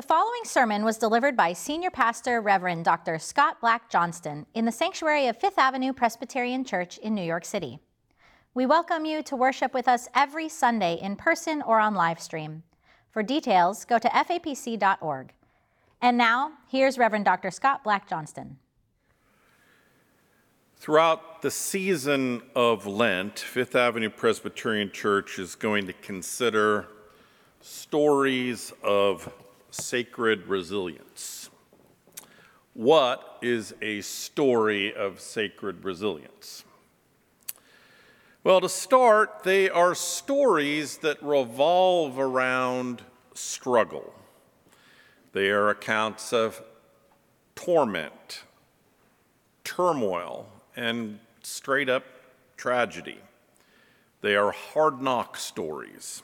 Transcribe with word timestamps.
The 0.00 0.06
following 0.06 0.44
sermon 0.44 0.82
was 0.82 0.96
delivered 0.96 1.36
by 1.36 1.52
Senior 1.52 1.90
Pastor 1.90 2.40
Reverend 2.40 2.86
Dr. 2.86 3.18
Scott 3.18 3.60
Black 3.60 3.90
Johnston 3.90 4.46
in 4.54 4.64
the 4.64 4.72
sanctuary 4.72 5.26
of 5.26 5.36
Fifth 5.36 5.58
Avenue 5.58 5.92
Presbyterian 5.92 6.64
Church 6.64 6.96
in 6.96 7.14
New 7.14 7.22
York 7.22 7.44
City. 7.44 7.80
We 8.54 8.64
welcome 8.64 9.04
you 9.04 9.22
to 9.22 9.36
worship 9.36 9.74
with 9.74 9.86
us 9.86 10.08
every 10.14 10.48
Sunday 10.48 10.98
in 11.02 11.16
person 11.16 11.60
or 11.60 11.78
on 11.78 11.94
live 11.94 12.18
stream. 12.18 12.62
For 13.10 13.22
details, 13.22 13.84
go 13.84 13.98
to 13.98 14.08
fapc.org. 14.08 15.34
And 16.00 16.16
now, 16.16 16.52
here's 16.66 16.96
Reverend 16.96 17.26
Dr. 17.26 17.50
Scott 17.50 17.84
Black 17.84 18.08
Johnston. 18.08 18.56
Throughout 20.76 21.42
the 21.42 21.50
season 21.50 22.40
of 22.56 22.86
Lent, 22.86 23.38
Fifth 23.38 23.76
Avenue 23.76 24.08
Presbyterian 24.08 24.92
Church 24.92 25.38
is 25.38 25.54
going 25.54 25.86
to 25.88 25.92
consider 25.92 26.88
stories 27.60 28.72
of 28.82 29.30
sacred 29.70 30.46
resilience. 30.46 31.50
What 32.74 33.38
is 33.42 33.74
a 33.82 34.00
story 34.00 34.94
of 34.94 35.20
sacred 35.20 35.84
resilience? 35.84 36.64
Well, 38.42 38.60
to 38.60 38.68
start, 38.68 39.42
they 39.42 39.68
are 39.68 39.94
stories 39.94 40.98
that 40.98 41.22
revolve 41.22 42.18
around 42.18 43.02
struggle. 43.34 44.14
They 45.32 45.50
are 45.50 45.68
accounts 45.68 46.32
of 46.32 46.62
torment, 47.54 48.44
turmoil, 49.62 50.46
and 50.74 51.18
straight 51.42 51.88
up 51.88 52.04
tragedy. 52.56 53.18
They 54.22 54.36
are 54.36 54.52
hard 54.52 55.02
knock 55.02 55.36
stories. 55.36 56.22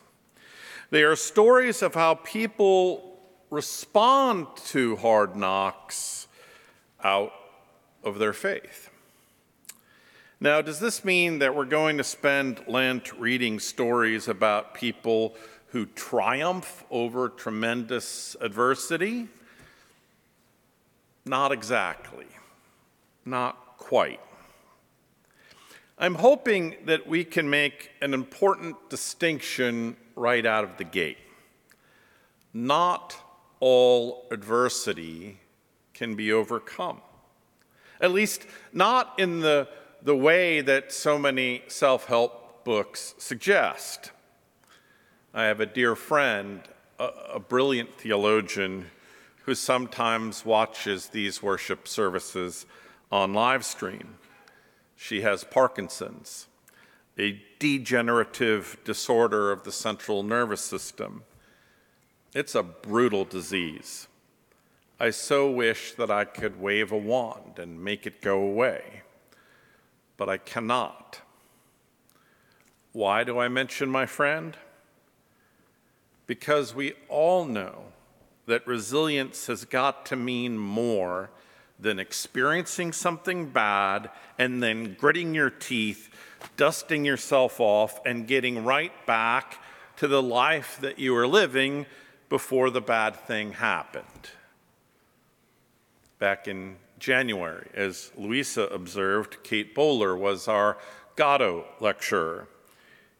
They 0.91 1.03
are 1.03 1.17
stories 1.17 1.83
of 1.83 1.95
how 1.95 2.15
people 2.15 3.16
respond 3.51 4.47
to 4.67 4.97
hard 4.97 5.37
knocks 5.37 6.27
out 7.03 7.33
of 8.03 8.19
their 8.19 8.33
faith. 8.33 8.91
Now, 10.39 10.61
does 10.61 10.81
this 10.81 11.05
mean 11.05 11.39
that 11.39 11.55
we're 11.55 11.65
going 11.65 11.97
to 11.99 12.05
spend 12.05 12.63
Lent 12.67 13.13
reading 13.19 13.59
stories 13.59 14.29
about 14.29 14.75
people 14.75 15.35
who 15.69 15.87
triumph 15.87 16.85
over 16.91 17.29
tremendous 17.29 18.37
adversity? 18.41 19.29
Not 21.25 21.53
exactly. 21.53 22.27
Not 23.25 23.79
quite. 23.79 24.21
I'm 25.99 26.17
hoping 26.17 26.77
that 26.85 27.07
we 27.07 27.25
can 27.25 27.49
make 27.49 27.91
an 28.03 28.13
important 28.13 28.91
distinction 28.91 29.97
right 30.15 30.45
out 30.45 30.65
of 30.65 30.77
the 30.77 30.85
gate. 30.85 31.17
Not 32.53 33.17
all 33.61 34.27
adversity 34.31 35.41
can 35.95 36.15
be 36.15 36.33
overcome. 36.33 37.01
At 38.01 38.13
least, 38.13 38.47
not 38.73 39.15
in 39.19 39.41
the, 39.41 39.69
the 40.03 40.17
way 40.17 40.61
that 40.61 40.93
so 40.93 41.19
many 41.19 41.63
self 41.69 42.07
help 42.07 42.65
books 42.65 43.15
suggest. 43.19 44.11
I 45.33 45.45
have 45.45 45.61
a 45.61 45.67
dear 45.67 45.95
friend, 45.95 46.63
a, 46.99 47.09
a 47.35 47.41
brilliant 47.41 47.99
theologian, 47.99 48.87
who 49.45 49.55
sometimes 49.55 50.45
watches 50.45 51.09
these 51.09 51.43
worship 51.43 51.87
services 51.87 52.67
on 53.13 53.33
live 53.33 53.65
stream. 53.65 54.17
She 54.97 55.21
has 55.23 55.45
Parkinson's, 55.45 56.49
a 57.19 57.41
degenerative 57.59 58.77
disorder 58.85 59.53
of 59.53 59.63
the 59.63 59.73
central 59.73 60.23
nervous 60.23 60.63
system. 60.63 61.23
It's 62.37 62.55
a 62.55 62.63
brutal 62.63 63.25
disease. 63.25 64.09
I 65.01 65.09
so 65.09 65.51
wish 65.51 65.93
that 65.93 66.11
I 66.11 66.27
could 66.27 66.61
wave 66.61 66.93
a 66.93 66.99
wand 66.99 67.59
and 67.59 67.83
make 67.83 68.07
it 68.07 68.21
go 68.21 68.43
away, 68.43 69.01
but 70.19 70.29
I 70.29 70.37
cannot. 70.37 71.23
Why 72.93 73.25
do 73.25 73.39
I 73.39 73.49
mention 73.49 73.89
my 73.89 74.05
friend? 74.05 74.55
Because 76.27 76.75
we 76.75 76.93
all 77.09 77.47
know 77.47 77.85
that 78.45 78.67
resilience 78.67 79.47
has 79.47 79.65
got 79.65 80.05
to 80.05 80.15
mean 80.15 80.59
more 80.59 81.31
than 81.81 81.99
experiencing 81.99 82.93
something 82.93 83.49
bad 83.49 84.11
and 84.39 84.63
then 84.63 84.93
gritting 85.01 85.35
your 85.35 85.49
teeth, 85.49 86.11
dusting 86.59 87.03
yourself 87.03 87.61
off, 87.61 87.99
and 88.05 88.27
getting 88.29 88.63
right 88.63 88.93
back 89.07 89.59
to 89.97 90.07
the 90.07 90.23
life 90.23 90.77
that 90.83 90.99
you 90.99 91.15
were 91.15 91.27
living 91.27 91.87
before 92.29 92.71
the 92.71 92.81
bad 92.81 93.17
thing 93.17 93.53
happened. 93.53 94.31
Back 96.19 96.49
in 96.49 96.77
January, 96.99 97.69
as 97.75 98.11
Louisa 98.17 98.63
observed, 98.69 99.43
Kate 99.43 99.75
Bowler 99.75 100.17
was 100.17 100.49
our 100.49 100.79
Gatto 101.17 101.65
lecturer. 101.81 102.49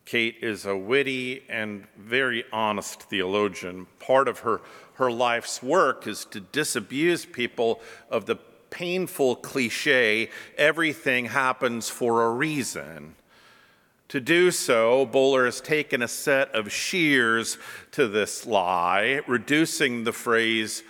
Kate 0.05 0.37
is 0.41 0.67
a 0.67 0.77
witty 0.77 1.43
and 1.49 1.87
very 1.97 2.45
honest 2.53 3.03
theologian. 3.03 3.87
Part 3.99 4.29
of 4.29 4.41
her, 4.41 4.61
her 4.95 5.11
life's 5.11 5.63
work 5.63 6.07
is 6.07 6.25
to 6.27 6.41
disabuse 6.41 7.27
people 7.27 7.81
of 8.09 8.27
the 8.27 8.37
painful 8.71 9.37
cliche 9.37 10.31
everything 10.57 11.27
happens 11.27 11.89
for 11.89 12.25
a 12.25 12.31
reason. 12.31 13.15
To 14.09 14.21
do 14.21 14.53
so, 14.53 15.05
Bowler 15.05 15.47
has 15.47 15.61
taken 15.61 16.01
a 16.01 16.09
set 16.09 16.55
of 16.55 16.71
shears 16.71 17.59
to 17.93 18.07
this 18.07 18.47
lie, 18.47 19.21
reducing 19.27 20.05
the 20.05 20.13
phrase 20.13 20.85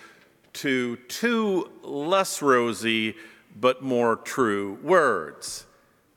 to 0.53 0.97
two 1.07 1.71
less 1.81 2.41
rosy 2.41 3.15
but 3.59 3.81
more 3.81 4.15
true 4.15 4.77
words. 4.83 5.65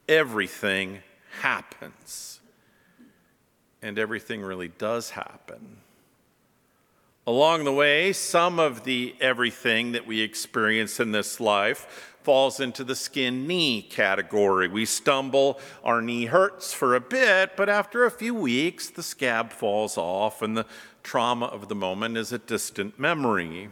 Everything 0.09 1.01
happens. 1.41 2.41
And 3.83 3.99
everything 3.99 4.43
really 4.43 4.69
does 4.69 5.11
happen. 5.11 5.79
Along 7.27 7.65
the 7.65 7.73
way, 7.73 8.13
some 8.13 8.59
of 8.59 8.85
the 8.85 9.15
everything 9.21 9.93
that 9.93 10.07
we 10.07 10.21
experience 10.21 11.01
in 11.01 11.13
this 11.13 11.41
life 11.41 12.10
falls 12.23 12.61
into 12.61 12.85
the 12.85 12.95
skin 12.95 13.47
knee 13.47 13.83
category. 13.83 14.69
We 14.69 14.85
stumble, 14.85 15.59
our 15.83 16.03
knee 16.03 16.27
hurts 16.27 16.73
for 16.73 16.95
a 16.95 17.01
bit, 17.01 17.57
but 17.57 17.69
after 17.69 18.05
a 18.05 18.11
few 18.11 18.35
weeks, 18.35 18.91
the 18.91 19.03
scab 19.03 19.53
falls 19.53 19.97
off 19.97 20.43
and 20.43 20.57
the 20.57 20.67
trauma 21.03 21.47
of 21.47 21.69
the 21.69 21.75
moment 21.75 22.17
is 22.17 22.33
a 22.33 22.39
distant 22.39 22.99
memory. 22.99 23.71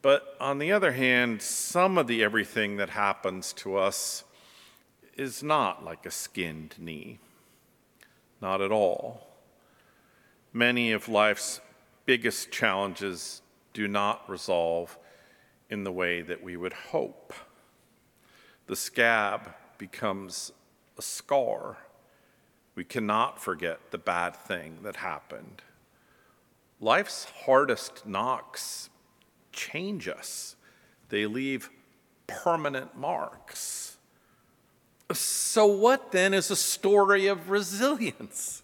But 0.00 0.36
on 0.40 0.58
the 0.58 0.72
other 0.72 0.92
hand, 0.92 1.42
some 1.42 1.98
of 1.98 2.06
the 2.06 2.24
everything 2.24 2.76
that 2.76 2.90
happens 2.90 3.52
to 3.54 3.76
us 3.76 4.24
is 5.16 5.42
not 5.42 5.84
like 5.84 6.06
a 6.06 6.10
skinned 6.10 6.76
knee. 6.78 7.18
Not 8.40 8.62
at 8.62 8.72
all. 8.72 9.26
Many 10.52 10.92
of 10.92 11.08
life's 11.08 11.60
biggest 12.06 12.50
challenges 12.50 13.42
do 13.74 13.86
not 13.86 14.28
resolve 14.28 14.96
in 15.72 15.84
the 15.84 15.90
way 15.90 16.20
that 16.20 16.42
we 16.42 16.54
would 16.54 16.74
hope. 16.74 17.32
The 18.66 18.76
scab 18.76 19.54
becomes 19.78 20.52
a 20.98 21.02
scar. 21.02 21.78
We 22.74 22.84
cannot 22.84 23.40
forget 23.40 23.90
the 23.90 23.96
bad 23.96 24.36
thing 24.36 24.80
that 24.82 24.96
happened. 24.96 25.62
Life's 26.78 27.26
hardest 27.46 28.06
knocks 28.06 28.90
change 29.50 30.08
us, 30.08 30.56
they 31.08 31.24
leave 31.24 31.70
permanent 32.26 32.94
marks. 32.94 33.96
So, 35.10 35.66
what 35.66 36.12
then 36.12 36.34
is 36.34 36.50
a 36.50 36.56
story 36.56 37.28
of 37.28 37.48
resilience? 37.48 38.62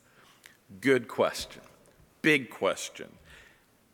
Good 0.81 1.09
question, 1.09 1.63
big 2.21 2.51
question, 2.51 3.09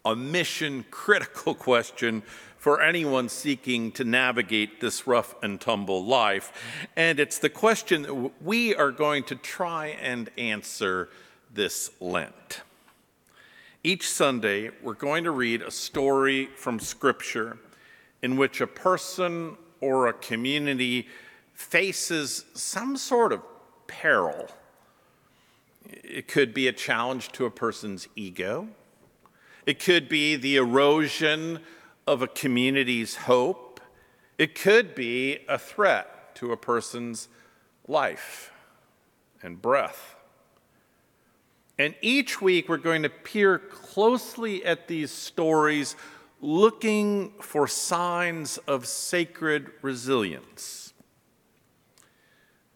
a 0.04 0.16
mission 0.16 0.84
critical 0.90 1.54
question 1.70 2.24
for 2.64 2.80
anyone 2.80 3.28
seeking 3.28 3.92
to 3.92 4.04
navigate 4.04 4.80
this 4.80 5.06
rough 5.06 5.34
and 5.42 5.60
tumble 5.60 6.02
life. 6.02 6.50
And 6.96 7.20
it's 7.20 7.38
the 7.38 7.50
question 7.50 8.02
that 8.04 8.32
we 8.40 8.74
are 8.74 8.90
going 8.90 9.24
to 9.24 9.34
try 9.34 9.88
and 9.88 10.30
answer 10.38 11.10
this 11.52 11.90
Lent. 12.00 12.62
Each 13.82 14.08
Sunday, 14.08 14.70
we're 14.82 14.94
going 14.94 15.24
to 15.24 15.30
read 15.30 15.60
a 15.60 15.70
story 15.70 16.46
from 16.56 16.80
Scripture 16.80 17.58
in 18.22 18.38
which 18.38 18.62
a 18.62 18.66
person 18.66 19.58
or 19.82 20.06
a 20.06 20.14
community 20.14 21.06
faces 21.52 22.46
some 22.54 22.96
sort 22.96 23.34
of 23.34 23.42
peril. 23.86 24.48
It 25.86 26.28
could 26.28 26.54
be 26.54 26.68
a 26.68 26.72
challenge 26.72 27.30
to 27.32 27.44
a 27.44 27.50
person's 27.50 28.08
ego. 28.16 28.68
It 29.66 29.78
could 29.78 30.08
be 30.08 30.36
the 30.36 30.56
erosion 30.56 31.60
of 32.06 32.22
a 32.22 32.26
community's 32.26 33.16
hope. 33.16 33.80
It 34.38 34.54
could 34.54 34.94
be 34.94 35.38
a 35.48 35.58
threat 35.58 36.34
to 36.36 36.52
a 36.52 36.56
person's 36.56 37.28
life 37.86 38.52
and 39.42 39.60
breath. 39.60 40.16
And 41.78 41.94
each 42.00 42.40
week 42.40 42.68
we're 42.68 42.76
going 42.76 43.02
to 43.02 43.08
peer 43.08 43.58
closely 43.58 44.64
at 44.64 44.86
these 44.86 45.10
stories, 45.10 45.96
looking 46.40 47.32
for 47.40 47.66
signs 47.66 48.58
of 48.58 48.86
sacred 48.86 49.70
resilience. 49.82 50.92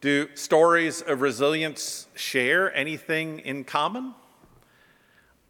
Do 0.00 0.28
stories 0.34 1.02
of 1.02 1.20
resilience 1.20 2.06
share 2.14 2.74
anything 2.74 3.40
in 3.40 3.64
common? 3.64 4.14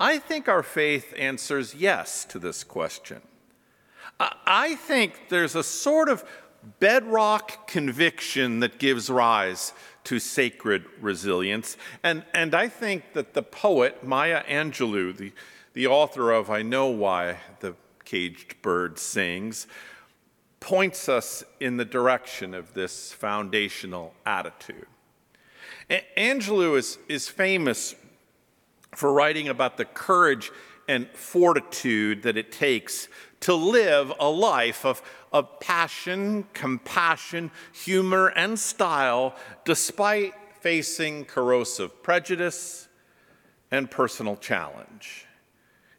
I 0.01 0.19
think 0.19 0.49
our 0.49 0.63
faith 0.63 1.13
answers 1.19 1.75
yes 1.75 2.25
to 2.27 2.39
this 2.39 2.65
question. 2.65 3.21
I 4.21 4.75
think 4.75 5.29
there's 5.29 5.55
a 5.55 5.63
sort 5.63 6.09
of 6.09 6.25
bedrock 6.81 7.69
conviction 7.69 8.61
that 8.61 8.79
gives 8.79 9.09
rise 9.09 9.73
to 10.05 10.19
sacred 10.19 10.85
resilience. 11.01 11.77
And, 12.03 12.25
and 12.35 12.55
I 12.55 12.69
think 12.69 13.13
that 13.13 13.35
the 13.35 13.43
poet 13.43 14.03
Maya 14.03 14.43
Angelou, 14.45 15.17
the, 15.17 15.33
the 15.75 15.87
author 15.87 16.33
of 16.33 16.51
I 16.51 16.63
Know 16.63 16.89
Why 16.89 17.39
the 17.61 17.75
Caged 18.05 18.61
Bird 18.63 18.99
Sings, 18.99 19.67
points 20.61 21.09
us 21.09 21.45
in 21.61 21.77
the 21.77 21.85
direction 21.85 22.55
of 22.55 22.75
this 22.75 23.13
foundational 23.13 24.15
attitude. 24.27 24.87
A- 25.91 26.05
Angelou 26.17 26.77
is, 26.77 26.99
is 27.09 27.29
famous 27.29 27.95
for 28.95 29.13
writing 29.13 29.49
about 29.49 29.77
the 29.77 29.85
courage 29.85 30.51
and 30.89 31.09
fortitude 31.11 32.23
that 32.23 32.37
it 32.37 32.51
takes 32.51 33.09
to 33.41 33.55
live 33.55 34.13
a 34.19 34.29
life 34.29 34.85
of, 34.85 35.03
of 35.33 35.61
passion, 35.61 36.45
compassion, 36.55 37.51
humor, 37.73 38.29
and 38.29 38.59
style, 38.59 39.37
despite 39.65 40.35
facing 40.61 41.25
corrosive 41.25 42.03
prejudice 42.03 42.89
and 43.71 43.91
personal 43.91 44.37
challenge. 44.37 45.27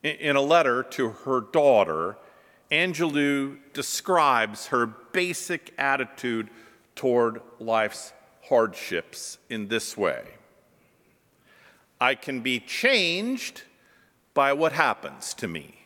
In, 0.03 0.15
in 0.15 0.35
a 0.35 0.41
letter 0.41 0.83
to 0.83 1.09
her 1.09 1.41
daughter, 1.41 2.17
Angelou 2.71 3.57
describes 3.73 4.67
her 4.67 4.85
basic 4.87 5.73
attitude 5.77 6.49
toward 6.95 7.41
life's 7.59 8.11
hardships 8.43 9.37
in 9.49 9.67
this 9.67 9.95
way 9.95 10.23
I 12.01 12.15
can 12.15 12.41
be 12.41 12.59
changed 12.59 13.63
by 14.33 14.53
what 14.53 14.71
happens 14.71 15.33
to 15.33 15.47
me 15.47 15.79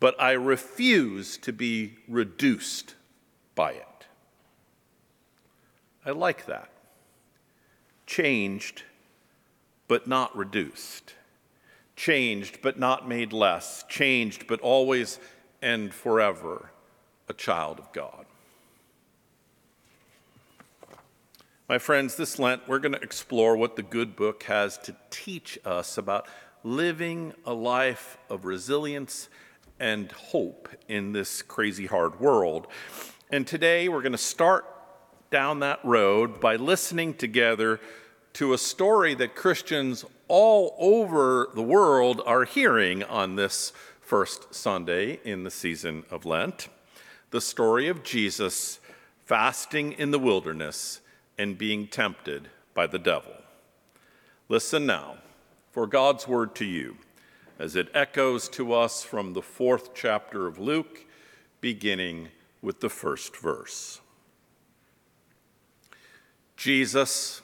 but 0.00 0.18
I 0.18 0.32
refuse 0.32 1.36
to 1.38 1.52
be 1.52 1.98
reduced 2.08 2.94
by 3.54 3.72
it. 3.72 4.06
I 6.04 6.10
like 6.10 6.46
that. 6.46 6.70
Changed, 8.06 8.82
but 9.86 10.08
not 10.08 10.34
reduced. 10.34 11.14
Changed, 11.94 12.62
but 12.62 12.78
not 12.78 13.06
made 13.06 13.34
less. 13.34 13.84
Changed, 13.88 14.46
but 14.46 14.58
always 14.60 15.20
and 15.60 15.92
forever 15.92 16.70
a 17.28 17.34
child 17.34 17.78
of 17.78 17.92
God. 17.92 18.24
My 21.68 21.78
friends, 21.78 22.16
this 22.16 22.38
Lent, 22.38 22.66
we're 22.66 22.80
going 22.80 22.94
to 22.94 23.02
explore 23.02 23.54
what 23.54 23.76
the 23.76 23.82
good 23.82 24.16
book 24.16 24.44
has 24.44 24.78
to 24.78 24.96
teach 25.10 25.58
us 25.64 25.98
about 25.98 26.26
living 26.62 27.32
a 27.44 27.52
life 27.52 28.18
of 28.28 28.44
resilience 28.44 29.28
and 29.78 30.12
hope 30.12 30.68
in 30.88 31.12
this 31.12 31.42
crazy 31.42 31.86
hard 31.86 32.20
world. 32.20 32.66
And 33.30 33.46
today 33.46 33.88
we're 33.88 34.02
going 34.02 34.12
to 34.12 34.18
start 34.18 34.64
down 35.30 35.60
that 35.60 35.80
road 35.84 36.40
by 36.40 36.56
listening 36.56 37.14
together 37.14 37.80
to 38.34 38.52
a 38.52 38.58
story 38.58 39.14
that 39.14 39.34
Christians 39.34 40.04
all 40.28 40.74
over 40.78 41.48
the 41.54 41.62
world 41.62 42.20
are 42.26 42.44
hearing 42.44 43.02
on 43.02 43.36
this 43.36 43.72
first 44.00 44.54
Sunday 44.54 45.20
in 45.24 45.44
the 45.44 45.50
season 45.50 46.04
of 46.10 46.24
Lent 46.24 46.68
the 47.30 47.40
story 47.40 47.86
of 47.86 48.02
Jesus 48.02 48.80
fasting 49.24 49.92
in 49.92 50.10
the 50.10 50.18
wilderness 50.18 51.00
and 51.38 51.56
being 51.56 51.86
tempted 51.86 52.48
by 52.74 52.86
the 52.86 52.98
devil. 52.98 53.32
Listen 54.48 54.84
now 54.84 55.16
for 55.70 55.86
God's 55.86 56.26
word 56.26 56.54
to 56.56 56.64
you 56.64 56.96
as 57.58 57.76
it 57.76 57.88
echoes 57.94 58.48
to 58.48 58.72
us 58.72 59.02
from 59.02 59.32
the 59.32 59.42
fourth 59.42 59.94
chapter 59.94 60.46
of 60.46 60.58
Luke, 60.58 61.04
beginning 61.60 62.28
with 62.62 62.80
the 62.80 62.88
first 62.88 63.36
verse. 63.36 64.00
Jesus, 66.56 67.42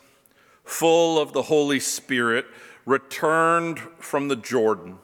full 0.65 1.19
of 1.19 1.33
the 1.33 1.43
Holy 1.43 1.81
Spirit, 1.81 2.47
returned 2.85 3.79
from 3.99 4.29
the 4.29 4.37
Jordan 4.37 4.99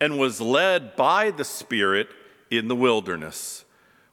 and 0.00 0.18
was 0.18 0.40
led 0.40 0.96
by 0.96 1.30
the 1.30 1.44
Spirit 1.44 2.08
in 2.50 2.68
the 2.68 2.76
wilderness, 2.76 3.64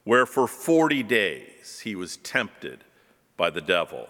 where 0.04 0.26
for 0.26 0.48
40 0.48 1.04
days 1.04 1.80
he 1.80 1.96
was 1.96 2.18
tempted 2.18 2.84
by 3.38 3.50
the 3.50 3.62
devil. 3.62 4.08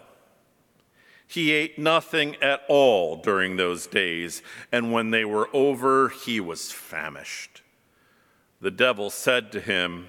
He 1.26 1.52
ate 1.52 1.78
nothing 1.78 2.36
at 2.36 2.62
all 2.68 3.16
during 3.16 3.56
those 3.56 3.86
days, 3.86 4.42
and 4.70 4.92
when 4.92 5.10
they 5.10 5.24
were 5.24 5.48
over, 5.52 6.08
he 6.08 6.40
was 6.40 6.70
famished. 6.70 7.62
The 8.60 8.70
devil 8.70 9.10
said 9.10 9.50
to 9.52 9.60
him, 9.60 10.08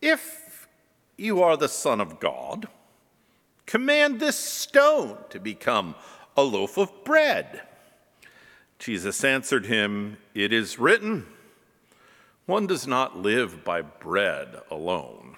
If 0.00 0.68
you 1.16 1.42
are 1.42 1.56
the 1.56 1.68
Son 1.68 2.00
of 2.00 2.20
God, 2.20 2.68
command 3.66 4.20
this 4.20 4.36
stone 4.36 5.18
to 5.30 5.40
become 5.40 5.94
a 6.36 6.42
loaf 6.42 6.76
of 6.78 7.04
bread. 7.04 7.62
Jesus 8.78 9.24
answered 9.24 9.66
him, 9.66 10.16
It 10.34 10.52
is 10.52 10.78
written, 10.78 11.26
one 12.46 12.66
does 12.66 12.86
not 12.86 13.16
live 13.16 13.62
by 13.62 13.82
bread 13.82 14.56
alone. 14.70 15.29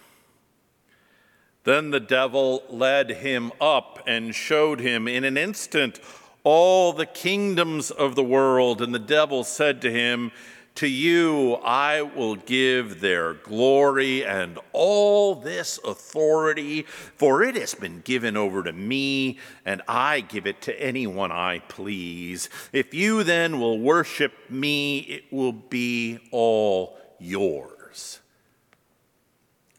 Then 1.65 1.91
the 1.91 2.01
devil 2.01 2.65
led 2.69 3.11
him 3.11 3.53
up 3.61 4.01
and 4.07 4.35
showed 4.35 4.81
him 4.81 5.07
in 5.07 5.25
an 5.25 5.37
instant 5.37 6.01
all 6.45 6.93
the 6.93 7.07
kingdoms 7.07 7.91
of 7.91 8.17
the 8.17 8.25
world. 8.25 8.83
And 8.83 8.93
the 8.93 8.99
devil 8.99 9.45
said 9.45 9.81
to 9.83 9.93
him, 9.93 10.33
To 10.77 10.89
you 10.89 11.55
I 11.63 12.03
will 12.03 12.35
give 12.35 13.01
their 13.01 13.35
glory 13.35 14.25
and 14.25 14.59
all 14.73 15.37
this 15.37 15.79
authority, 15.85 16.83
for 16.83 17.45
it 17.45 17.55
has 17.55 17.75
been 17.75 18.01
given 18.01 18.37
over 18.37 18.65
to 18.65 18.73
me, 18.73 19.39
and 19.65 19.83
I 19.87 20.21
give 20.21 20.49
it 20.49 20.63
to 20.63 20.83
anyone 20.83 21.31
I 21.31 21.61
please. 21.69 22.49
If 22.73 22.93
you 22.93 23.23
then 23.23 23.61
will 23.61 23.79
worship 23.79 24.33
me, 24.51 24.99
it 24.99 25.25
will 25.31 25.53
be 25.53 26.19
all 26.33 26.99
yours. 27.21 28.19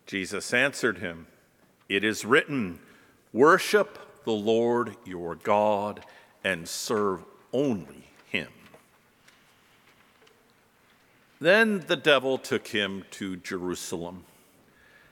Jesus 0.05 0.53
answered 0.53 0.99
him. 0.99 1.27
It 1.93 2.03
is 2.03 2.25
written, 2.25 2.79
Worship 3.33 3.99
the 4.25 4.31
Lord 4.31 4.95
your 5.05 5.35
God 5.35 6.03
and 6.43 6.67
serve 6.67 7.23
only 7.51 8.07
him. 8.25 8.47
Then 11.39 11.83
the 11.85 11.95
devil 11.95 12.39
took 12.39 12.65
him 12.65 13.05
to 13.11 13.35
Jerusalem 13.35 14.23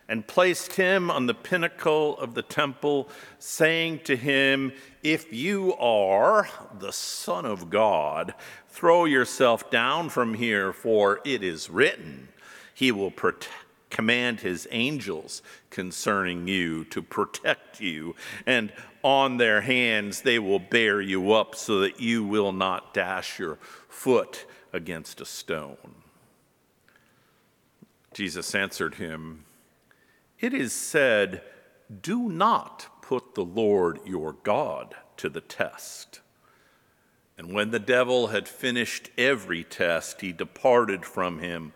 and 0.10 0.26
placed 0.26 0.74
him 0.74 1.12
on 1.12 1.28
the 1.28 1.36
pinnacle 1.36 2.18
of 2.18 2.34
the 2.34 2.42
temple, 2.42 3.10
saying 3.38 4.00
to 4.06 4.16
him, 4.16 4.74
If 5.04 5.32
you 5.32 5.76
are 5.76 6.50
the 6.80 6.94
Son 6.94 7.46
of 7.46 7.70
God, 7.70 8.34
throw 8.70 9.06
yourself 9.06 9.70
down 9.70 10.10
from 10.10 10.34
here, 10.34 10.74
for 10.74 11.22
it 11.26 11.44
is 11.44 11.70
written, 11.70 12.30
He 12.74 12.92
will 12.92 13.12
protect 13.12 13.71
command 13.92 14.40
his 14.40 14.68
angels 14.72 15.42
concerning 15.70 16.48
you 16.48 16.86
to 16.86 17.02
protect 17.02 17.80
you, 17.80 18.16
and 18.46 18.72
on 19.04 19.38
their 19.38 19.62
hands 19.62 20.22
they 20.22 20.40
will 20.40 20.60
bear 20.60 21.02
you 21.02 21.34
up 21.34 21.56
so 21.56 21.80
that 21.80 22.00
you 22.00 22.24
will 22.24 22.52
not 22.52 22.94
dash 22.94 23.38
your 23.38 23.60
foot 23.88 24.46
against 24.74 25.22
a 25.22 25.26
stone. 25.26 25.96
Jesus 28.14 28.56
answered 28.56 28.96
him, 28.96 29.46
It 30.40 30.54
is 30.54 30.74
said, 30.74 31.44
Do 32.02 32.30
not 32.30 32.88
put 33.02 33.36
the 33.36 33.46
Lord 33.46 34.00
your 34.06 34.34
God 34.44 34.96
to 35.18 35.30
the 35.30 35.42
test. 35.42 36.22
And 37.38 37.54
when 37.54 37.72
the 37.72 37.80
devil 37.80 38.28
had 38.28 38.48
finished 38.48 39.10
every 39.18 39.64
test, 39.64 40.22
he 40.22 40.32
departed 40.32 41.06
from 41.06 41.40
him 41.40 41.74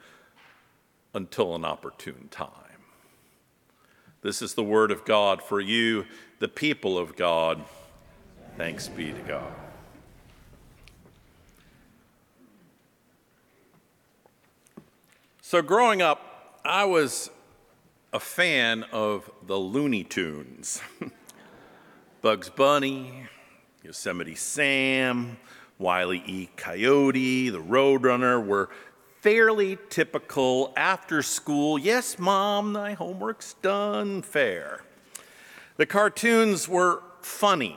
until 1.16 1.56
an 1.56 1.64
opportune 1.64 2.28
time. 2.30 2.50
This 4.22 4.42
is 4.42 4.54
the 4.54 4.64
word 4.64 4.92
of 4.92 5.06
God 5.06 5.42
for 5.42 5.62
you, 5.62 6.06
the 6.40 6.48
people 6.48 6.98
of 6.98 7.16
God. 7.16 7.64
Thanks 8.58 8.90
be 8.90 9.14
to 9.14 9.22
God. 9.22 9.52
So, 15.42 15.62
growing 15.62 16.02
up, 16.02 16.60
I 16.66 16.86
was 16.86 17.30
a 18.12 18.20
fan 18.20 18.84
of 18.92 19.30
the 19.46 19.58
Looney 19.58 20.04
Tunes 20.04 20.82
Bugs 22.22 22.50
Bunny, 22.50 23.28
Yosemite 23.84 24.36
Sam, 24.36 25.38
Wile 25.78 26.14
E. 26.14 26.50
Coyote, 26.58 27.50
the 27.50 27.62
Roadrunner 27.62 28.44
were 28.44 28.70
fairly 29.26 29.76
typical 29.90 30.72
after 30.78 31.24
school, 31.24 31.80
yes, 31.80 32.20
mom, 32.20 32.74
thy 32.74 32.94
homework's 32.94 33.56
done 33.56 34.22
fair. 34.22 34.82
The 35.78 35.88
cartoons 35.88 36.70
were 36.70 37.02
funny, 37.22 37.76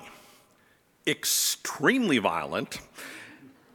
extremely 1.06 2.18
violent, 2.18 2.80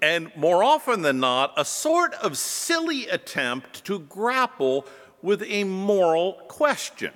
and 0.03 0.31
more 0.35 0.63
often 0.63 1.01
than 1.01 1.19
not, 1.19 1.51
a 1.57 1.65
sort 1.65 2.13
of 2.13 2.37
silly 2.37 3.07
attempt 3.07 3.83
to 3.85 3.97
grapple 4.01 4.85
with 5.23 5.41
a 5.41 5.63
moral 5.63 6.33
question 6.49 7.13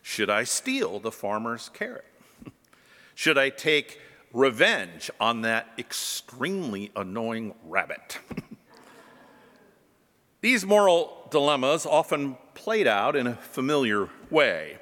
Should 0.00 0.30
I 0.30 0.44
steal 0.44 1.00
the 1.00 1.10
farmer's 1.10 1.70
carrot? 1.70 2.04
Should 3.16 3.36
I 3.36 3.50
take 3.50 4.00
revenge 4.32 5.10
on 5.18 5.40
that 5.40 5.72
extremely 5.76 6.92
annoying 6.94 7.56
rabbit? 7.64 8.20
These 10.46 10.64
moral 10.64 11.26
dilemmas 11.32 11.86
often 11.86 12.36
played 12.54 12.86
out 12.86 13.16
in 13.16 13.26
a 13.26 13.34
familiar 13.34 14.08
way. 14.30 14.78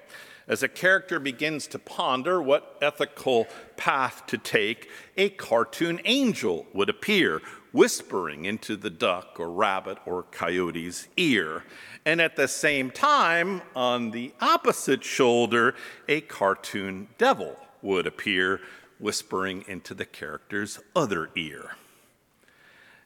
As 0.46 0.62
a 0.62 0.68
character 0.68 1.18
begins 1.18 1.66
to 1.68 1.78
ponder 1.78 2.42
what 2.42 2.76
ethical 2.82 3.46
path 3.78 4.26
to 4.26 4.36
take, 4.36 4.90
a 5.16 5.30
cartoon 5.30 6.02
angel 6.04 6.66
would 6.74 6.90
appear, 6.90 7.40
whispering 7.72 8.44
into 8.44 8.76
the 8.76 8.90
duck 8.90 9.40
or 9.40 9.50
rabbit 9.50 9.96
or 10.04 10.24
coyote's 10.24 11.08
ear. 11.16 11.64
And 12.04 12.20
at 12.20 12.36
the 12.36 12.46
same 12.46 12.90
time, 12.90 13.62
on 13.74 14.10
the 14.10 14.34
opposite 14.42 15.02
shoulder, 15.02 15.74
a 16.06 16.20
cartoon 16.20 17.08
devil 17.16 17.56
would 17.80 18.06
appear, 18.06 18.60
whispering 18.98 19.64
into 19.66 19.94
the 19.94 20.04
character's 20.04 20.78
other 20.94 21.30
ear. 21.34 21.70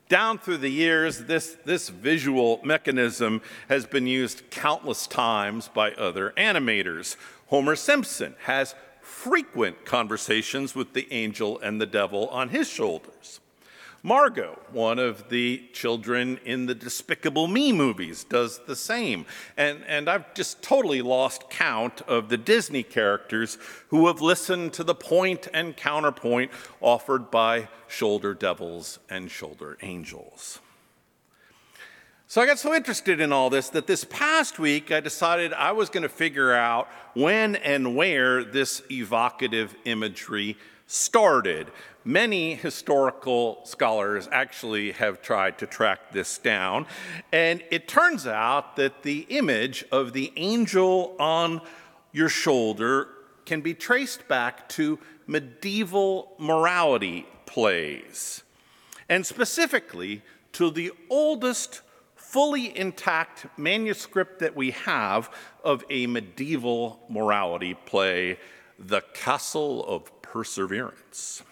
Down 0.08 0.38
through 0.38 0.58
the 0.58 0.70
years, 0.70 1.24
this, 1.24 1.58
this 1.66 1.90
visual 1.90 2.60
mechanism 2.64 3.42
has 3.68 3.86
been 3.86 4.06
used 4.06 4.48
countless 4.50 5.06
times 5.06 5.68
by 5.68 5.92
other 5.92 6.32
animators. 6.36 7.16
Homer 7.48 7.76
Simpson 7.76 8.34
has 8.44 8.74
frequent 9.02 9.84
conversations 9.84 10.74
with 10.74 10.94
the 10.94 11.06
angel 11.12 11.58
and 11.58 11.78
the 11.78 11.86
devil 11.86 12.28
on 12.28 12.48
his 12.48 12.68
shoulders. 12.68 13.40
Margo, 14.02 14.58
one 14.70 14.98
of 14.98 15.28
the 15.28 15.64
children 15.72 16.38
in 16.44 16.66
the 16.66 16.74
Despicable 16.74 17.48
Me 17.48 17.72
movies, 17.72 18.22
does 18.22 18.60
the 18.66 18.76
same. 18.76 19.26
And, 19.56 19.84
and 19.86 20.08
I've 20.08 20.34
just 20.34 20.62
totally 20.62 21.02
lost 21.02 21.50
count 21.50 22.02
of 22.02 22.28
the 22.28 22.36
Disney 22.36 22.84
characters 22.84 23.58
who 23.88 24.06
have 24.06 24.20
listened 24.20 24.72
to 24.74 24.84
the 24.84 24.94
point 24.94 25.48
and 25.52 25.76
counterpoint 25.76 26.52
offered 26.80 27.30
by 27.30 27.68
shoulder 27.88 28.34
devils 28.34 29.00
and 29.10 29.30
shoulder 29.30 29.76
angels. 29.82 30.60
So 32.30 32.42
I 32.42 32.46
got 32.46 32.58
so 32.58 32.74
interested 32.74 33.22
in 33.22 33.32
all 33.32 33.48
this 33.48 33.70
that 33.70 33.86
this 33.86 34.04
past 34.04 34.58
week 34.58 34.92
I 34.92 35.00
decided 35.00 35.54
I 35.54 35.72
was 35.72 35.88
going 35.88 36.02
to 36.02 36.10
figure 36.10 36.52
out 36.52 36.86
when 37.14 37.56
and 37.56 37.96
where 37.96 38.44
this 38.44 38.82
evocative 38.90 39.74
imagery 39.86 40.58
started. 40.86 41.68
Many 42.04 42.54
historical 42.54 43.60
scholars 43.64 44.28
actually 44.30 44.92
have 44.92 45.22
tried 45.22 45.56
to 45.56 45.66
track 45.66 46.12
this 46.12 46.36
down, 46.36 46.84
and 47.32 47.64
it 47.70 47.88
turns 47.88 48.26
out 48.26 48.76
that 48.76 49.04
the 49.04 49.20
image 49.30 49.86
of 49.90 50.12
the 50.12 50.30
angel 50.36 51.16
on 51.18 51.62
your 52.12 52.28
shoulder 52.28 53.08
can 53.46 53.62
be 53.62 53.72
traced 53.72 54.28
back 54.28 54.68
to 54.68 54.98
medieval 55.26 56.34
morality 56.38 57.26
plays, 57.46 58.42
and 59.08 59.24
specifically 59.24 60.20
to 60.52 60.70
the 60.70 60.92
oldest 61.08 61.80
fully 62.28 62.76
intact 62.76 63.46
manuscript 63.56 64.40
that 64.40 64.54
we 64.54 64.70
have 64.72 65.30
of 65.64 65.82
a 65.88 66.06
medieval 66.06 67.00
morality 67.08 67.72
play, 67.72 68.38
The 68.78 69.00
Castle 69.14 69.82
of 69.86 70.20
perseverance. 70.20 71.42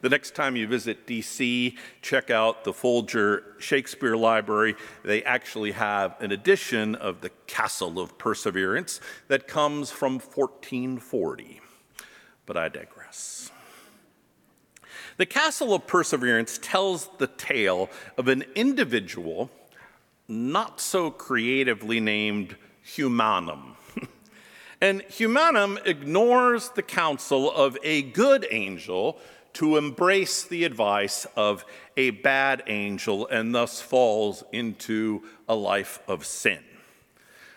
The 0.00 0.08
next 0.08 0.34
time 0.34 0.56
you 0.56 0.66
visit 0.66 1.06
DC, 1.06 1.76
check 2.00 2.30
out 2.30 2.64
the 2.64 2.72
Folger 2.72 3.56
Shakespeare 3.58 4.16
Library. 4.16 4.74
They 5.04 5.22
actually 5.22 5.72
have 5.72 6.16
an 6.18 6.32
edition 6.32 6.94
of 6.94 7.20
The 7.20 7.30
Castle 7.46 8.00
of 8.00 8.16
Perseverance 8.16 9.02
that 9.28 9.46
comes 9.46 9.90
from 9.90 10.14
1440. 10.14 11.60
But 12.46 12.56
I 12.56 12.70
digress. 12.70 13.52
The 15.18 15.26
Castle 15.26 15.74
of 15.74 15.86
Perseverance 15.86 16.58
tells 16.62 17.10
the 17.18 17.26
tale 17.26 17.90
of 18.16 18.28
an 18.28 18.44
individual 18.54 19.50
not 20.28 20.80
so 20.80 21.10
creatively 21.10 22.00
named 22.00 22.56
Humanum. 22.82 23.76
And 24.82 25.02
Humanum 25.02 25.78
ignores 25.84 26.70
the 26.70 26.82
counsel 26.82 27.52
of 27.52 27.78
a 27.84 28.02
good 28.02 28.44
angel 28.50 29.16
to 29.52 29.76
embrace 29.76 30.42
the 30.42 30.64
advice 30.64 31.24
of 31.36 31.64
a 31.96 32.10
bad 32.10 32.64
angel 32.66 33.28
and 33.28 33.54
thus 33.54 33.80
falls 33.80 34.42
into 34.50 35.22
a 35.48 35.54
life 35.54 36.00
of 36.08 36.26
sin. 36.26 36.58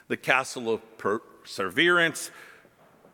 The 0.08 0.18
Castle 0.18 0.72
of 0.72 0.98
Perseverance 1.00 2.30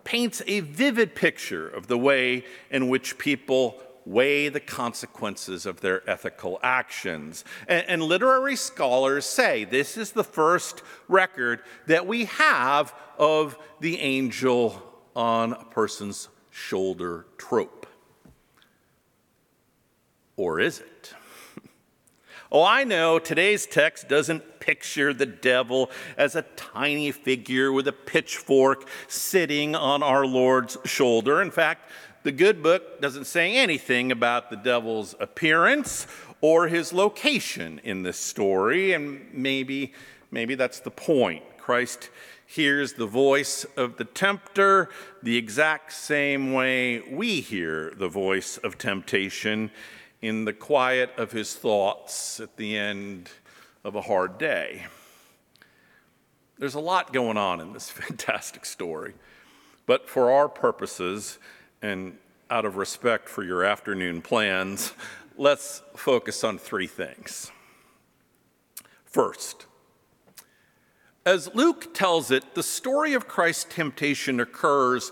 paints 0.03 0.41
a 0.45 0.59
vivid 0.59 1.15
picture 1.15 1.69
of 1.69 1.87
the 1.87 1.97
way 1.97 2.43
in 2.69 2.89
which 2.89 3.17
people 3.17 3.81
weigh 4.05 4.49
the 4.49 4.59
consequences 4.59 5.65
of 5.65 5.81
their 5.81 6.07
ethical 6.09 6.59
actions. 6.63 7.43
And, 7.67 7.85
and, 7.87 8.03
literary 8.03 8.55
scholars 8.55 9.25
say 9.25 9.63
this 9.63 9.97
is 9.97 10.11
the 10.11 10.23
first 10.23 10.81
record 11.07 11.61
that 11.87 12.07
we 12.07 12.25
have 12.25 12.93
of 13.17 13.57
the 13.79 13.99
angel 13.99 14.81
on 15.15 15.53
a 15.53 15.65
person's 15.65 16.29
shoulder 16.49 17.25
trope. 17.37 17.87
Or 20.35 20.59
is 20.59 20.79
it? 20.79 21.13
Oh, 22.53 22.65
I 22.65 22.83
know 22.83 23.17
today's 23.17 23.65
text 23.65 24.09
doesn't 24.09 24.59
picture 24.59 25.13
the 25.13 25.25
devil 25.25 25.89
as 26.17 26.35
a 26.35 26.41
tiny 26.41 27.13
figure 27.13 27.71
with 27.71 27.87
a 27.87 27.93
pitchfork 27.93 28.89
sitting 29.07 29.73
on 29.73 30.03
our 30.03 30.25
Lord's 30.25 30.77
shoulder. 30.83 31.41
In 31.41 31.49
fact, 31.49 31.89
the 32.23 32.31
good 32.31 32.61
book 32.61 33.01
doesn't 33.01 33.25
say 33.25 33.55
anything 33.55 34.11
about 34.11 34.49
the 34.49 34.55
devil's 34.55 35.15
appearance 35.19 36.05
or 36.39 36.67
his 36.67 36.93
location 36.93 37.79
in 37.83 38.03
this 38.03 38.17
story, 38.17 38.93
and 38.93 39.27
maybe, 39.33 39.93
maybe 40.29 40.55
that's 40.55 40.79
the 40.79 40.91
point. 40.91 41.43
Christ 41.57 42.09
hears 42.45 42.93
the 42.93 43.05
voice 43.05 43.65
of 43.77 43.97
the 43.97 44.03
tempter 44.03 44.89
the 45.23 45.37
exact 45.37 45.93
same 45.93 46.53
way 46.53 46.99
we 46.99 47.39
hear 47.39 47.93
the 47.95 48.09
voice 48.09 48.57
of 48.57 48.77
temptation 48.77 49.71
in 50.21 50.45
the 50.45 50.53
quiet 50.53 51.11
of 51.17 51.31
his 51.31 51.55
thoughts 51.55 52.39
at 52.39 52.57
the 52.57 52.77
end 52.77 53.29
of 53.83 53.95
a 53.95 54.01
hard 54.01 54.37
day. 54.37 54.85
There's 56.59 56.75
a 56.75 56.79
lot 56.79 57.13
going 57.13 57.37
on 57.37 57.59
in 57.61 57.73
this 57.73 57.89
fantastic 57.89 58.65
story, 58.65 59.13
but 59.85 60.09
for 60.09 60.31
our 60.31 60.49
purposes, 60.49 61.39
and 61.81 62.17
out 62.49 62.65
of 62.65 62.75
respect 62.75 63.29
for 63.29 63.43
your 63.43 63.63
afternoon 63.63 64.21
plans, 64.21 64.93
let's 65.37 65.81
focus 65.95 66.43
on 66.43 66.57
three 66.57 66.87
things. 66.87 67.51
First, 69.05 69.65
as 71.25 71.53
Luke 71.53 71.93
tells 71.93 72.31
it, 72.31 72.55
the 72.55 72.63
story 72.63 73.13
of 73.13 73.27
Christ's 73.27 73.65
temptation 73.73 74.39
occurs 74.39 75.11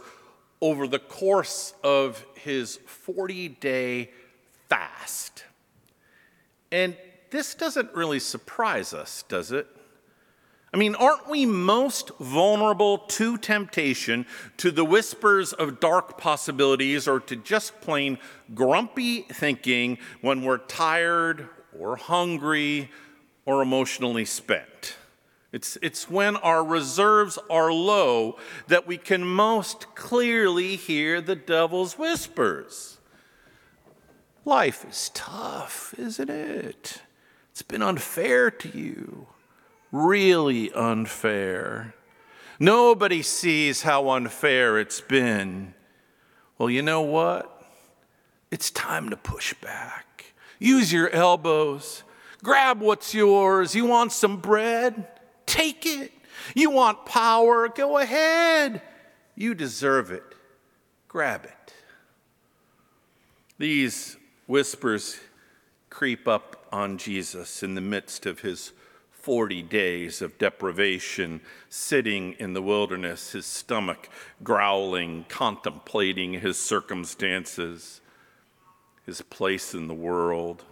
over 0.61 0.87
the 0.87 0.99
course 0.99 1.73
of 1.83 2.25
his 2.35 2.77
40 2.85 3.49
day 3.49 4.11
fast. 4.67 5.43
And 6.71 6.95
this 7.29 7.55
doesn't 7.55 7.93
really 7.93 8.19
surprise 8.19 8.93
us, 8.93 9.23
does 9.27 9.51
it? 9.51 9.67
I 10.71 10.77
mean, 10.77 10.93
aren't 10.95 11.27
we 11.27 11.45
most 11.45 12.11
vulnerable 12.19 12.99
to 12.99 13.37
temptation, 13.37 14.27
to 14.57 14.69
the 14.69 14.85
whispers 14.85 15.51
of 15.51 15.79
dark 15.79 16.17
possibilities, 16.17 17.07
or 17.07 17.19
to 17.21 17.35
just 17.35 17.81
plain 17.81 18.19
grumpy 18.53 19.21
thinking 19.21 19.97
when 20.21 20.43
we're 20.43 20.59
tired 20.59 21.49
or 21.77 21.95
hungry 21.95 22.91
or 23.45 23.63
emotionally 23.63 24.25
spent? 24.25 24.95
It's, 25.51 25.75
it's 25.81 26.07
when 26.07 26.35
our 26.35 26.63
reserves 26.63 27.39
are 27.49 27.73
low 27.73 28.37
that 28.67 28.85
we 28.85 28.97
can 28.97 29.23
most 29.23 29.95
clearly 29.95 30.75
hear 30.75 31.19
the 31.19 31.35
devil's 31.35 31.97
whispers. 31.97 32.99
Life 34.45 34.85
is 34.87 35.09
tough, 35.15 35.95
isn't 35.97 36.29
it? 36.29 37.01
It's 37.49 37.63
been 37.63 37.81
unfair 37.81 38.51
to 38.51 38.77
you 38.77 39.25
really 39.91 40.71
unfair. 40.73 41.93
Nobody 42.59 43.21
sees 43.21 43.83
how 43.83 44.09
unfair 44.09 44.77
it's 44.77 45.01
been. 45.01 45.73
Well, 46.57 46.69
you 46.69 46.81
know 46.81 47.01
what? 47.01 47.63
It's 48.51 48.69
time 48.71 49.09
to 49.11 49.17
push 49.17 49.53
back. 49.55 50.33
Use 50.59 50.91
your 50.91 51.09
elbows. 51.09 52.03
Grab 52.43 52.81
what's 52.81 53.13
yours. 53.13 53.75
You 53.75 53.85
want 53.85 54.11
some 54.11 54.37
bread? 54.37 55.07
Take 55.45 55.85
it. 55.85 56.11
You 56.55 56.71
want 56.71 57.05
power? 57.05 57.69
Go 57.69 57.97
ahead. 57.97 58.81
You 59.35 59.53
deserve 59.53 60.11
it. 60.11 60.23
Grab 61.07 61.45
it. 61.45 61.73
These 63.57 64.17
whispers 64.47 65.19
creep 65.89 66.27
up 66.27 66.67
on 66.71 66.97
Jesus 66.97 67.63
in 67.63 67.75
the 67.75 67.81
midst 67.81 68.25
of 68.25 68.39
his 68.39 68.71
40 69.19 69.63
days 69.63 70.21
of 70.21 70.37
deprivation, 70.37 71.41
sitting 71.67 72.33
in 72.33 72.53
the 72.53 72.61
wilderness, 72.61 73.33
his 73.33 73.45
stomach 73.45 74.09
growling, 74.43 75.25
contemplating 75.27 76.33
his 76.33 76.57
circumstances, 76.57 78.01
his 79.05 79.21
place 79.21 79.73
in 79.73 79.87
the 79.87 79.93
world. 79.93 80.63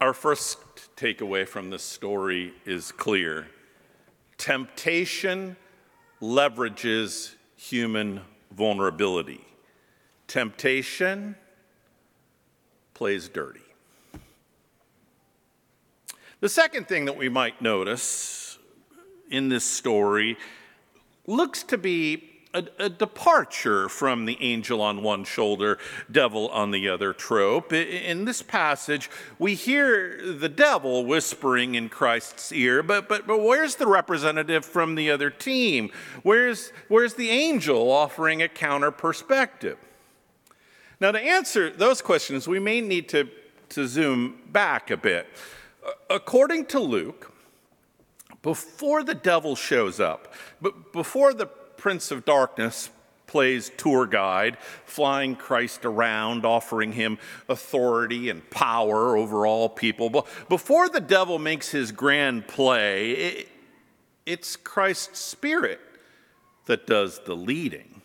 Our 0.00 0.12
first 0.12 0.58
takeaway 0.96 1.46
from 1.46 1.70
this 1.70 1.82
story 1.82 2.54
is 2.64 2.92
clear 2.92 3.46
temptation 4.36 5.56
leverages 6.20 7.34
human 7.56 8.20
vulnerability. 8.52 9.44
Temptation 10.26 11.36
plays 12.94 13.28
dirty. 13.28 13.67
The 16.40 16.48
second 16.48 16.86
thing 16.86 17.06
that 17.06 17.16
we 17.16 17.28
might 17.28 17.60
notice 17.60 18.58
in 19.28 19.48
this 19.48 19.64
story 19.64 20.38
looks 21.26 21.64
to 21.64 21.76
be 21.76 22.30
a, 22.54 22.64
a, 22.78 22.88
departure 22.88 23.88
from 23.88 24.24
the 24.24 24.38
angel 24.40 24.80
on 24.80 25.02
one 25.02 25.24
shoulder, 25.24 25.78
devil 26.10 26.48
on 26.50 26.70
the 26.70 26.88
other 26.88 27.12
trope. 27.12 27.72
In 27.72 28.24
this 28.24 28.40
passage, 28.40 29.10
we 29.40 29.54
hear 29.54 30.32
the 30.32 30.48
devil 30.48 31.04
whispering 31.04 31.74
in 31.74 31.88
Christ's 31.88 32.52
ear, 32.52 32.84
but, 32.84 33.08
but, 33.08 33.26
but 33.26 33.42
where's 33.42 33.74
the 33.74 33.88
representative 33.88 34.64
from 34.64 34.94
the 34.94 35.10
other 35.10 35.30
team? 35.30 35.90
Where's, 36.22 36.72
where's 36.86 37.14
the 37.14 37.30
angel 37.30 37.90
offering 37.90 38.42
a 38.42 38.48
counter 38.48 38.92
perspective? 38.92 39.76
Now, 41.00 41.10
to 41.10 41.20
answer 41.20 41.68
those 41.68 42.00
questions, 42.00 42.46
we 42.46 42.60
may 42.60 42.80
need 42.80 43.08
to, 43.08 43.28
to 43.70 43.88
zoom 43.88 44.38
back 44.52 44.92
a 44.92 44.96
bit. 44.96 45.26
According 46.10 46.66
to 46.66 46.80
Luke, 46.80 47.32
before 48.42 49.02
the 49.02 49.14
devil 49.14 49.56
shows 49.56 50.00
up, 50.00 50.32
but 50.60 50.92
before 50.92 51.34
the 51.34 51.46
prince 51.46 52.10
of 52.10 52.24
darkness 52.24 52.90
plays 53.26 53.70
tour 53.76 54.06
guide, 54.06 54.58
flying 54.84 55.36
Christ 55.36 55.84
around, 55.84 56.44
offering 56.44 56.92
him 56.92 57.18
authority 57.48 58.30
and 58.30 58.48
power 58.50 59.16
over 59.16 59.46
all 59.46 59.68
people. 59.68 60.10
But 60.10 60.26
before 60.48 60.88
the 60.88 61.00
devil 61.00 61.38
makes 61.38 61.68
his 61.68 61.92
grand 61.92 62.48
play, 62.48 63.10
it, 63.12 63.48
it's 64.26 64.56
Christ's 64.56 65.20
spirit 65.20 65.80
that 66.66 66.86
does 66.86 67.20
the 67.24 67.36
leading. 67.36 68.02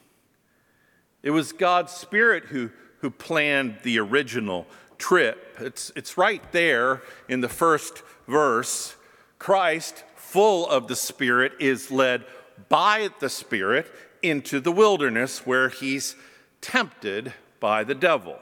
It 1.24 1.32
was 1.32 1.54
God's 1.54 1.94
spirit 1.94 2.46
who, 2.46 2.70
who 3.00 3.10
planned 3.10 3.78
the 3.84 4.00
original 4.00 4.68
trip. 4.98 5.58
It's, 5.60 5.92
it's 5.96 6.18
right 6.18 6.42
there 6.52 7.02
in 7.28 7.42
the 7.42 7.50
first 7.50 8.04
verse. 8.28 8.96
Christ, 9.40 10.04
full 10.16 10.68
of 10.68 10.88
the 10.88 10.96
Spirit, 10.96 11.54
is 11.60 11.92
led 11.92 12.26
by 12.70 13.10
the 13.20 13.30
Spirit 13.30 13.92
into 14.22 14.60
the 14.60 14.72
wilderness 14.72 15.46
where 15.46 15.70
he's 15.70 16.16
tempted 16.62 17.34
by 17.60 17.84
the 17.84 17.96
devil. 17.96 18.38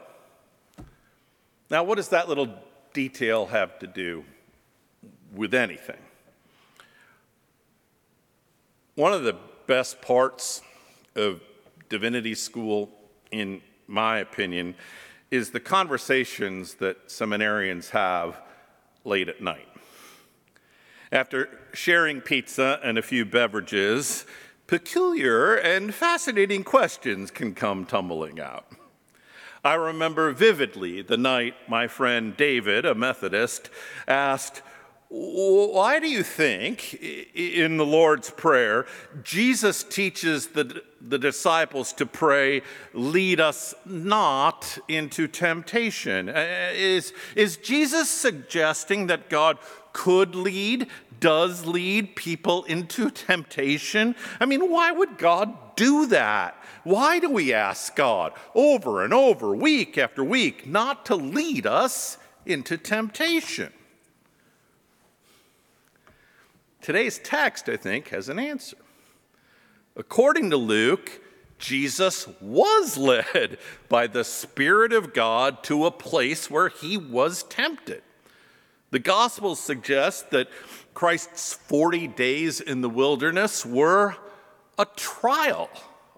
Now, 1.70 1.84
what 1.84 1.96
does 1.96 2.08
that 2.10 2.28
little 2.28 2.54
detail 2.92 3.46
have 3.46 3.78
to 3.80 3.86
do 3.86 4.24
with 5.34 5.54
anything? 5.54 5.96
One 8.94 9.12
of 9.12 9.24
the 9.24 9.36
best 9.66 10.02
parts 10.02 10.60
of 11.16 11.40
divinity 11.88 12.34
school, 12.34 12.90
in 13.30 13.62
my 13.86 14.18
opinion, 14.18 14.74
is 15.32 15.50
the 15.50 15.60
conversations 15.60 16.74
that 16.74 17.08
seminarians 17.08 17.88
have 17.88 18.38
late 19.02 19.30
at 19.30 19.40
night. 19.40 19.66
After 21.10 21.48
sharing 21.72 22.20
pizza 22.20 22.78
and 22.84 22.98
a 22.98 23.02
few 23.02 23.24
beverages, 23.24 24.26
peculiar 24.66 25.54
and 25.54 25.94
fascinating 25.94 26.64
questions 26.64 27.30
can 27.30 27.54
come 27.54 27.86
tumbling 27.86 28.40
out. 28.40 28.66
I 29.64 29.72
remember 29.72 30.32
vividly 30.32 31.00
the 31.00 31.16
night 31.16 31.54
my 31.66 31.88
friend 31.88 32.36
David, 32.36 32.84
a 32.84 32.94
Methodist, 32.94 33.70
asked, 34.06 34.60
why 35.14 36.00
do 36.00 36.08
you 36.08 36.22
think 36.22 36.94
in 37.34 37.76
the 37.76 37.84
Lord's 37.84 38.30
Prayer, 38.30 38.86
Jesus 39.22 39.84
teaches 39.84 40.48
the, 40.48 40.82
the 41.02 41.18
disciples 41.18 41.92
to 41.94 42.06
pray, 42.06 42.62
lead 42.94 43.38
us 43.38 43.74
not 43.84 44.78
into 44.88 45.28
temptation? 45.28 46.30
Is, 46.30 47.12
is 47.36 47.58
Jesus 47.58 48.08
suggesting 48.08 49.08
that 49.08 49.28
God 49.28 49.58
could 49.92 50.34
lead, 50.34 50.86
does 51.20 51.66
lead 51.66 52.16
people 52.16 52.64
into 52.64 53.10
temptation? 53.10 54.14
I 54.40 54.46
mean, 54.46 54.70
why 54.70 54.92
would 54.92 55.18
God 55.18 55.76
do 55.76 56.06
that? 56.06 56.56
Why 56.84 57.18
do 57.18 57.28
we 57.28 57.52
ask 57.52 57.94
God 57.94 58.32
over 58.54 59.04
and 59.04 59.12
over, 59.12 59.54
week 59.54 59.98
after 59.98 60.24
week, 60.24 60.66
not 60.66 61.04
to 61.06 61.16
lead 61.16 61.66
us 61.66 62.16
into 62.46 62.78
temptation? 62.78 63.74
Today's 66.82 67.20
text, 67.20 67.68
I 67.68 67.76
think, 67.76 68.08
has 68.08 68.28
an 68.28 68.40
answer. 68.40 68.76
According 69.94 70.50
to 70.50 70.56
Luke, 70.56 71.20
Jesus 71.60 72.26
was 72.40 72.96
led 72.98 73.58
by 73.88 74.08
the 74.08 74.24
Spirit 74.24 74.92
of 74.92 75.14
God 75.14 75.62
to 75.64 75.86
a 75.86 75.92
place 75.92 76.50
where 76.50 76.68
he 76.68 76.96
was 76.96 77.44
tempted. 77.44 78.02
The 78.90 78.98
Gospels 78.98 79.60
suggest 79.60 80.32
that 80.32 80.48
Christ's 80.92 81.54
40 81.54 82.08
days 82.08 82.60
in 82.60 82.80
the 82.80 82.90
wilderness 82.90 83.64
were 83.64 84.16
a 84.76 84.84
trial, 84.96 85.70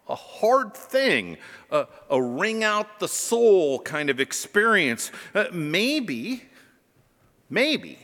a 0.09 0.14
hard 0.14 0.74
thing, 0.74 1.37
a, 1.70 1.87
a 2.09 2.20
wring 2.22 2.64
out 2.64 3.00
the 3.00 3.09
soul 3.09 3.81
kind 3.81 4.09
of 4.09 4.18
experience. 4.18 5.12
Uh, 5.35 5.44
maybe, 5.53 6.44
maybe 7.50 7.98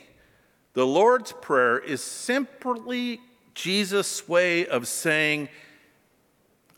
the 0.73 0.85
Lord's 0.85 1.33
Prayer 1.33 1.77
is 1.77 2.01
simply 2.03 3.19
Jesus' 3.53 4.27
way 4.27 4.65
of 4.65 4.87
saying, 4.87 5.49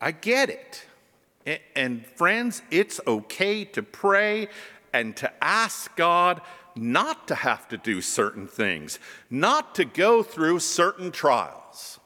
I 0.01 0.11
get 0.11 0.49
it. 0.49 0.85
And 1.75 2.05
friends, 2.05 2.61
it's 2.71 2.99
okay 3.05 3.65
to 3.65 3.83
pray 3.83 4.47
and 4.93 5.15
to 5.17 5.31
ask 5.43 5.95
God 5.95 6.41
not 6.75 7.27
to 7.27 7.35
have 7.35 7.67
to 7.69 7.77
do 7.77 8.01
certain 8.01 8.47
things, 8.47 8.99
not 9.29 9.75
to 9.75 9.85
go 9.85 10.23
through 10.23 10.59
certain 10.59 11.11
trials. 11.11 11.99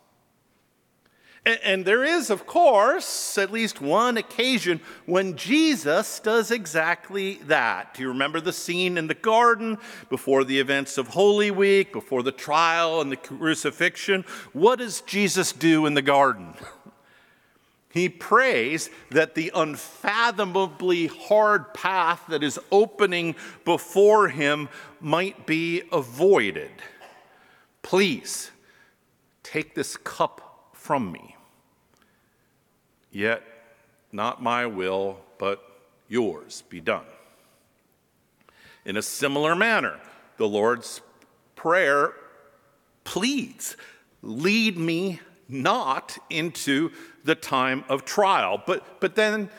And, 1.48 1.86
there 1.86 2.04
is, 2.04 2.30
of 2.30 2.46
course, 2.46 3.38
at 3.38 3.54
least 3.54 3.80
one 3.80 4.18
occasion 4.18 4.82
when 5.06 5.38
Jesus 5.38 6.20
does 6.20 6.52
exactly 6.52 7.36
that. 7.46 7.94
Do 7.94 8.02
you 8.02 8.10
remember 8.10 8.42
the 8.42 8.52
scene 8.52 8.98
in 8.98 9.08
the 9.08 9.14
garden 9.14 9.78
before 10.10 10.44
the 10.44 10.60
events 10.60 10.98
of 10.98 11.08
Holy 11.08 11.50
Week, 11.50 11.94
before 11.94 12.22
the 12.22 12.34
trial 12.34 13.00
and 13.00 13.10
the 13.10 13.16
crucifixion? 13.16 14.26
What 14.52 14.80
does 14.80 15.00
Jesus 15.00 15.54
do 15.54 15.86
in 15.86 15.94
the 15.94 16.02
garden? 16.02 16.54
He 17.90 18.10
prays 18.10 18.92
that 19.10 19.34
the 19.34 19.52
unfathomably 19.56 21.08
hard 21.08 21.74
path 21.74 22.22
that 22.28 22.44
is 22.44 22.60
opening 22.72 23.36
before 23.66 24.28
him 24.28 24.70
might 25.00 25.48
be 25.48 25.82
avoided. 25.92 26.70
Please 27.82 28.52
take 29.42 29.74
this 29.74 29.98
cup 29.98 30.70
from 30.74 31.12
me. 31.12 31.37
Yet, 33.18 33.42
not 34.12 34.44
my 34.44 34.68
will, 34.68 35.18
but 35.40 35.60
yours 36.08 36.62
be 36.70 36.80
done. 36.80 37.08
In 38.86 38.96
a 38.96 39.02
similar 39.02 39.56
manner, 39.56 40.00
the 40.38 40.48
Lord's 40.48 41.02
Prayer 41.56 42.14
pleads, 43.06 43.76
lead 44.22 44.78
me 44.78 45.20
not 45.50 46.20
into 46.30 46.92
the 47.24 47.34
time 47.34 47.86
of 47.90 48.06
trial. 48.06 48.62
But, 48.68 49.00
but 49.00 49.16
then, 49.16 49.50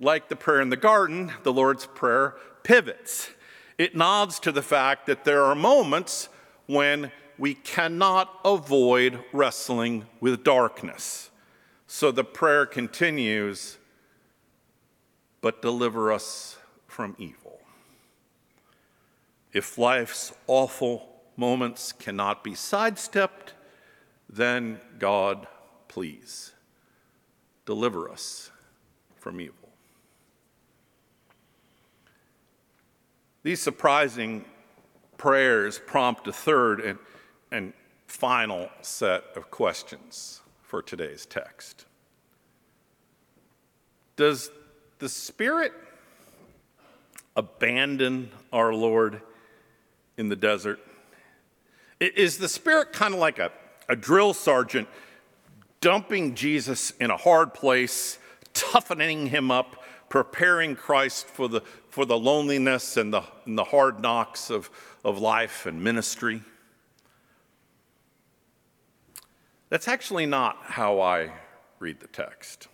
like 0.00 0.30
the 0.30 0.36
prayer 0.36 0.62
in 0.62 0.70
the 0.70 0.76
garden, 0.78 1.32
the 1.42 1.52
Lord's 1.52 1.84
Prayer 1.84 2.36
pivots. 2.62 3.28
It 3.76 3.94
nods 3.94 4.40
to 4.40 4.52
the 4.52 4.62
fact 4.62 5.04
that 5.04 5.24
there 5.24 5.44
are 5.44 5.54
moments 5.54 6.30
when 6.64 7.12
we 7.36 7.52
cannot 7.52 8.40
avoid 8.42 9.22
wrestling 9.34 10.06
with 10.18 10.42
darkness. 10.42 11.28
So 11.94 12.10
the 12.10 12.24
prayer 12.24 12.64
continues, 12.64 13.76
but 15.42 15.60
deliver 15.60 16.10
us 16.10 16.56
from 16.86 17.14
evil. 17.18 17.60
If 19.52 19.76
life's 19.76 20.32
awful 20.46 21.06
moments 21.36 21.92
cannot 21.92 22.42
be 22.42 22.54
sidestepped, 22.54 23.52
then 24.26 24.80
God, 24.98 25.46
please, 25.88 26.52
deliver 27.66 28.10
us 28.10 28.50
from 29.18 29.38
evil. 29.38 29.68
These 33.42 33.60
surprising 33.60 34.46
prayers 35.18 35.78
prompt 35.78 36.26
a 36.26 36.32
third 36.32 36.80
and, 36.80 36.98
and 37.50 37.74
final 38.06 38.70
set 38.80 39.24
of 39.36 39.50
questions 39.50 40.41
for 40.72 40.80
today's 40.80 41.26
text. 41.26 41.84
Does 44.16 44.50
the 45.00 45.08
Spirit 45.10 45.74
abandon 47.36 48.30
our 48.54 48.72
Lord 48.72 49.20
in 50.16 50.30
the 50.30 50.34
desert? 50.34 50.80
Is 52.00 52.38
the 52.38 52.48
Spirit 52.48 52.94
kind 52.94 53.12
of 53.12 53.20
like 53.20 53.38
a, 53.38 53.52
a 53.86 53.94
drill 53.94 54.32
sergeant 54.32 54.88
dumping 55.82 56.34
Jesus 56.34 56.92
in 56.92 57.10
a 57.10 57.18
hard 57.18 57.52
place, 57.52 58.18
toughening 58.54 59.26
him 59.26 59.50
up, 59.50 59.84
preparing 60.08 60.74
Christ 60.74 61.26
for 61.26 61.48
the, 61.48 61.60
for 61.90 62.06
the 62.06 62.18
loneliness 62.18 62.96
and 62.96 63.12
the, 63.12 63.24
and 63.44 63.58
the 63.58 63.64
hard 63.64 64.00
knocks 64.00 64.48
of, 64.48 64.70
of 65.04 65.18
life 65.18 65.66
and 65.66 65.84
ministry? 65.84 66.40
That's 69.72 69.88
actually 69.88 70.26
not 70.26 70.58
how 70.64 71.00
I 71.00 71.32
read 71.78 72.00
the 72.00 72.06
text. 72.06 72.68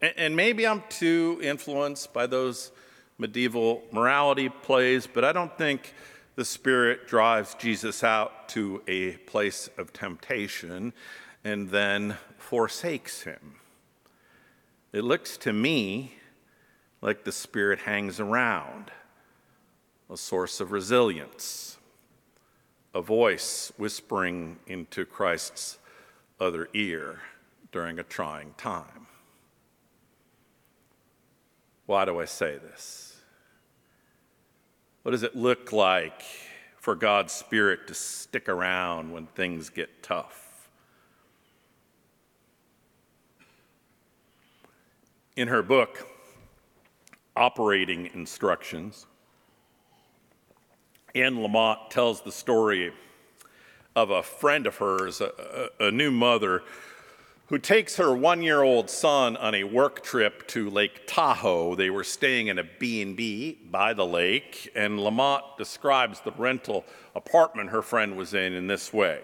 And, 0.00 0.36
maybe 0.36 0.64
I'm 0.64 0.84
too 0.88 1.40
influenced 1.42 2.12
by 2.12 2.28
those 2.28 2.70
medieval 3.18 3.82
morality 3.90 4.50
plays, 4.50 5.08
but 5.08 5.24
I 5.24 5.32
don't 5.32 5.58
think 5.58 5.92
the 6.36 6.44
Spirit 6.44 7.08
drives 7.08 7.56
Jesus 7.56 8.04
out 8.04 8.48
to 8.50 8.84
a 8.86 9.16
place 9.26 9.68
of 9.78 9.92
temptation 9.92 10.92
and 11.42 11.70
then 11.70 12.16
forsakes 12.38 13.22
him. 13.22 13.56
It 14.92 15.02
looks 15.02 15.36
to 15.38 15.52
me 15.52 16.14
like 17.02 17.24
the 17.24 17.32
Spirit 17.32 17.80
hangs 17.80 18.20
around, 18.20 18.92
a 20.08 20.16
source 20.16 20.60
of 20.60 20.70
resilience, 20.70 21.78
a 22.94 23.02
voice 23.02 23.72
whispering 23.76 24.56
into 24.68 25.04
Christ's 25.04 25.78
other 26.40 26.68
ear 26.74 27.20
during 27.70 27.98
a 27.98 28.02
trying 28.02 28.54
time. 28.56 29.06
Why 31.86 32.04
do 32.04 32.20
I 32.20 32.24
say 32.24 32.56
this? 32.56 33.16
What 35.02 35.12
does 35.12 35.22
it 35.22 35.36
look 35.36 35.72
like 35.72 36.22
for 36.76 36.94
God's 36.94 37.32
Spirit 37.32 37.86
to 37.88 37.94
stick 37.94 38.48
around 38.48 39.12
when 39.12 39.26
things 39.26 39.70
get 39.70 40.02
tough? 40.02 40.68
In 45.36 45.48
her 45.48 45.62
book, 45.62 46.06
Operating 47.36 48.10
Instructions, 48.14 49.06
Anne 51.14 51.36
Lamott 51.36 51.90
tells 51.90 52.22
the 52.22 52.32
story 52.32 52.92
of 53.96 54.10
a 54.10 54.22
friend 54.22 54.66
of 54.66 54.76
hers, 54.76 55.20
a, 55.20 55.68
a, 55.80 55.90
new 55.90 56.10
mother 56.10 56.62
who 57.46 57.58
takes 57.58 57.96
her 57.96 58.14
one-year-old 58.14 58.88
son 58.88 59.36
on 59.36 59.54
a 59.54 59.64
work 59.64 60.02
trip 60.02 60.46
to 60.46 60.70
Lake 60.70 61.02
Tahoe. 61.06 61.74
They 61.74 61.90
were 61.90 62.04
staying 62.04 62.46
in 62.46 62.58
a 62.58 62.64
B&B 62.64 63.58
by 63.70 63.92
the 63.92 64.06
lake, 64.06 64.70
and 64.76 65.00
Lamott 65.00 65.56
describes 65.58 66.20
the 66.20 66.30
rental 66.32 66.84
apartment 67.16 67.70
her 67.70 67.82
friend 67.82 68.16
was 68.16 68.34
in 68.34 68.52
in 68.52 68.68
this 68.68 68.92
way. 68.92 69.20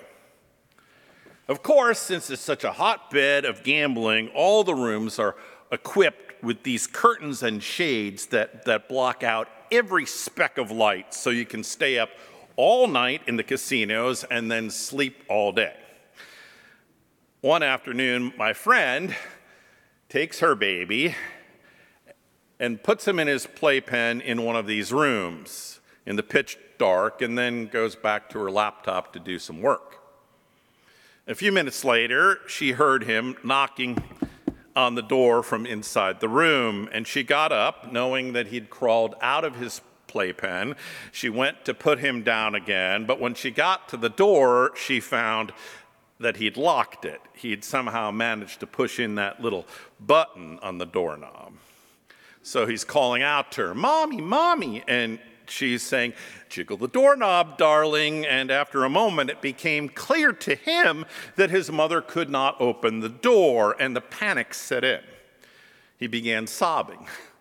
Of 1.46 1.62
course, 1.62 2.00
since 2.00 2.28
it's 2.28 2.42
such 2.42 2.64
a 2.64 2.72
hotbed 2.72 3.44
of 3.44 3.62
gambling, 3.62 4.28
all 4.34 4.64
the 4.64 4.74
rooms 4.74 5.20
are 5.20 5.36
equipped 5.70 6.42
with 6.42 6.64
these 6.64 6.88
curtains 6.88 7.44
and 7.44 7.62
shades 7.62 8.26
that, 8.26 8.64
that 8.64 8.88
block 8.88 9.22
out 9.22 9.48
every 9.70 10.06
speck 10.06 10.58
of 10.58 10.72
light 10.72 11.14
so 11.14 11.30
you 11.30 11.46
can 11.46 11.62
stay 11.62 11.98
up 11.98 12.10
all 12.56 12.88
night 12.88 13.22
in 13.26 13.36
the 13.36 13.42
casinos 13.42 14.24
and 14.24 14.50
then 14.50 14.70
sleep 14.70 15.22
all 15.28 15.52
day. 15.52 15.76
One 17.40 17.62
afternoon, 17.62 18.32
my 18.36 18.52
friend 18.52 19.14
takes 20.08 20.40
her 20.40 20.54
baby 20.54 21.14
and 22.58 22.82
puts 22.82 23.06
him 23.06 23.18
in 23.18 23.28
his 23.28 23.46
playpen 23.46 24.20
in 24.20 24.42
one 24.42 24.56
of 24.56 24.66
these 24.66 24.92
rooms 24.92 25.80
in 26.06 26.16
the 26.16 26.22
pitch 26.22 26.58
dark 26.78 27.20
and 27.22 27.36
then 27.36 27.66
goes 27.66 27.96
back 27.96 28.30
to 28.30 28.38
her 28.38 28.50
laptop 28.50 29.12
to 29.12 29.20
do 29.20 29.38
some 29.38 29.60
work. 29.60 29.98
A 31.26 31.34
few 31.34 31.50
minutes 31.50 31.84
later, 31.84 32.38
she 32.46 32.72
heard 32.72 33.04
him 33.04 33.36
knocking 33.42 34.02
on 34.76 34.94
the 34.94 35.02
door 35.02 35.42
from 35.42 35.66
inside 35.66 36.20
the 36.20 36.28
room, 36.28 36.88
and 36.92 37.06
she 37.06 37.24
got 37.24 37.50
up, 37.50 37.90
knowing 37.90 38.34
that 38.34 38.48
he'd 38.48 38.70
crawled 38.70 39.14
out 39.20 39.44
of 39.44 39.56
his 39.56 39.80
playpen. 40.16 40.74
She 41.12 41.28
went 41.28 41.66
to 41.66 41.74
put 41.74 41.98
him 41.98 42.22
down 42.22 42.54
again, 42.54 43.04
but 43.04 43.20
when 43.20 43.34
she 43.34 43.50
got 43.50 43.86
to 43.90 43.98
the 43.98 44.08
door, 44.08 44.72
she 44.74 44.98
found 44.98 45.52
that 46.18 46.38
he'd 46.38 46.56
locked 46.56 47.04
it. 47.04 47.20
He'd 47.34 47.62
somehow 47.62 48.10
managed 48.12 48.60
to 48.60 48.66
push 48.66 48.98
in 48.98 49.16
that 49.16 49.42
little 49.42 49.66
button 50.00 50.58
on 50.62 50.78
the 50.78 50.86
doorknob. 50.86 51.52
So 52.42 52.64
he's 52.64 52.82
calling 52.82 53.22
out 53.22 53.52
to 53.52 53.66
her, 53.66 53.74
Mommy, 53.74 54.22
Mommy. 54.22 54.82
And 54.88 55.18
she's 55.48 55.82
saying, 55.82 56.14
Jiggle 56.48 56.78
the 56.78 56.88
doorknob, 56.88 57.58
darling. 57.58 58.24
And 58.24 58.50
after 58.50 58.84
a 58.84 58.88
moment, 58.88 59.28
it 59.28 59.42
became 59.42 59.90
clear 59.90 60.32
to 60.32 60.54
him 60.54 61.04
that 61.34 61.50
his 61.50 61.70
mother 61.70 62.00
could 62.00 62.30
not 62.30 62.58
open 62.58 63.00
the 63.00 63.10
door, 63.10 63.76
and 63.78 63.94
the 63.94 64.00
panic 64.00 64.54
set 64.54 64.82
in. 64.82 65.02
He 65.98 66.06
began 66.06 66.46
sobbing. 66.46 67.06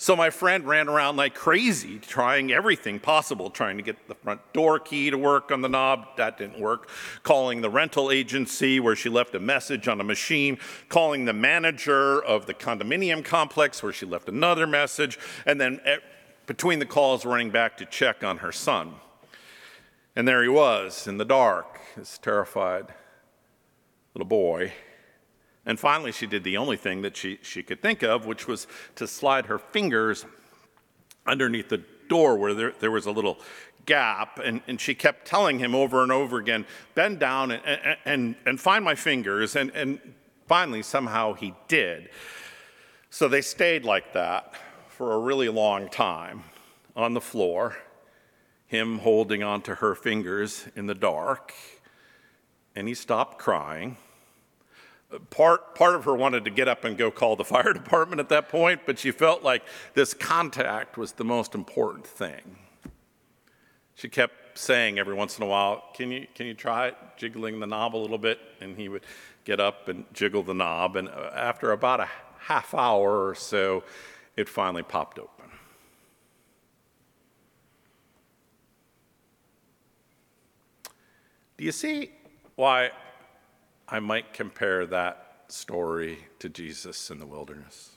So 0.00 0.14
my 0.14 0.30
friend 0.30 0.64
ran 0.64 0.88
around 0.88 1.16
like 1.16 1.34
crazy, 1.34 1.98
trying 1.98 2.52
everything 2.52 3.00
possible, 3.00 3.50
trying 3.50 3.78
to 3.78 3.82
get 3.82 4.06
the 4.06 4.14
front 4.14 4.40
door 4.52 4.78
key 4.78 5.10
to 5.10 5.18
work 5.18 5.50
on 5.50 5.60
the 5.60 5.68
knob. 5.68 6.16
That 6.16 6.38
didn't 6.38 6.60
work. 6.60 6.88
Calling 7.24 7.62
the 7.62 7.68
rental 7.68 8.12
agency 8.12 8.78
where 8.78 8.94
she 8.94 9.08
left 9.08 9.34
a 9.34 9.40
message 9.40 9.88
on 9.88 10.00
a 10.00 10.04
machine. 10.04 10.58
Calling 10.88 11.24
the 11.24 11.32
manager 11.32 12.22
of 12.22 12.46
the 12.46 12.54
condominium 12.54 13.24
complex 13.24 13.82
where 13.82 13.92
she 13.92 14.06
left 14.06 14.28
another 14.28 14.68
message. 14.68 15.18
And 15.44 15.60
then 15.60 15.80
eh, 15.84 15.96
between 16.46 16.78
the 16.78 16.86
calls, 16.86 17.26
running 17.26 17.50
back 17.50 17.76
to 17.78 17.84
check 17.84 18.22
on 18.22 18.38
her 18.38 18.52
son. 18.52 18.94
And 20.14 20.28
there 20.28 20.44
he 20.44 20.48
was 20.48 21.08
in 21.08 21.18
the 21.18 21.24
dark, 21.24 21.80
this 21.96 22.18
terrified 22.18 22.94
little 24.14 24.28
boy 24.28 24.72
and 25.68 25.78
finally, 25.78 26.12
she 26.12 26.26
did 26.26 26.44
the 26.44 26.56
only 26.56 26.78
thing 26.78 27.02
that 27.02 27.14
she, 27.14 27.38
she 27.42 27.62
could 27.62 27.82
think 27.82 28.02
of, 28.02 28.24
which 28.24 28.48
was 28.48 28.66
to 28.96 29.06
slide 29.06 29.46
her 29.46 29.58
fingers 29.58 30.24
underneath 31.26 31.68
the 31.68 31.82
door 32.08 32.38
where 32.38 32.54
there, 32.54 32.72
there 32.80 32.90
was 32.90 33.04
a 33.04 33.10
little 33.10 33.36
gap. 33.84 34.40
And, 34.42 34.62
and 34.66 34.80
she 34.80 34.94
kept 34.94 35.26
telling 35.26 35.58
him 35.58 35.74
over 35.74 36.02
and 36.02 36.10
over 36.10 36.38
again, 36.38 36.64
bend 36.94 37.18
down 37.18 37.50
and, 37.50 37.98
and, 38.06 38.34
and 38.46 38.58
find 38.58 38.82
my 38.82 38.94
fingers. 38.94 39.56
And, 39.56 39.70
and 39.72 40.00
finally, 40.46 40.82
somehow 40.82 41.34
he 41.34 41.52
did. 41.68 42.08
So 43.10 43.28
they 43.28 43.42
stayed 43.42 43.84
like 43.84 44.14
that 44.14 44.54
for 44.88 45.12
a 45.12 45.18
really 45.18 45.50
long 45.50 45.90
time 45.90 46.44
on 46.96 47.12
the 47.12 47.20
floor, 47.20 47.76
him 48.66 49.00
holding 49.00 49.42
onto 49.42 49.74
her 49.74 49.94
fingers 49.94 50.66
in 50.74 50.86
the 50.86 50.94
dark. 50.94 51.52
And 52.74 52.88
he 52.88 52.94
stopped 52.94 53.38
crying 53.38 53.98
part, 55.30 55.74
part 55.74 55.94
of 55.94 56.04
her 56.04 56.14
wanted 56.14 56.44
to 56.44 56.50
get 56.50 56.68
up 56.68 56.84
and 56.84 56.96
go 56.96 57.10
call 57.10 57.36
the 57.36 57.44
fire 57.54 57.72
department 57.72 58.20
at 58.20 58.28
that 58.28 58.48
point, 58.48 58.82
but 58.86 58.98
she 58.98 59.10
felt 59.10 59.42
like 59.42 59.62
this 59.94 60.14
contact 60.14 60.96
was 60.96 61.12
the 61.12 61.24
most 61.24 61.54
important 61.54 62.06
thing. 62.06 62.56
She 63.94 64.08
kept 64.08 64.58
saying 64.58 64.98
every 64.98 65.14
once 65.14 65.38
in 65.38 65.44
a 65.44 65.46
while, 65.46 65.84
Can 65.94 66.10
you, 66.12 66.26
can 66.34 66.46
you 66.46 66.54
try 66.54 66.92
jiggling 67.16 67.58
the 67.60 67.66
knob 67.66 67.96
a 67.96 67.98
little 67.98 68.18
bit? 68.18 68.38
And 68.60 68.76
he 68.76 68.88
would 68.88 69.04
get 69.44 69.60
up 69.60 69.88
and 69.88 70.04
jiggle 70.12 70.42
the 70.42 70.54
knob. 70.54 70.96
And 70.96 71.08
uh, 71.08 71.30
after 71.34 71.72
about 71.72 72.00
a 72.00 72.08
half 72.38 72.74
hour 72.74 73.26
or 73.26 73.34
so, 73.34 73.82
it 74.36 74.48
finally 74.48 74.82
popped 74.82 75.18
open. 75.18 75.46
Do 81.56 81.64
you 81.64 81.72
see 81.72 82.12
why 82.54 82.92
I 83.90 84.00
might 84.00 84.34
compare 84.34 84.86
that 84.86 85.44
story 85.48 86.18
to 86.40 86.48
Jesus 86.48 87.10
in 87.10 87.18
the 87.18 87.26
wilderness. 87.26 87.96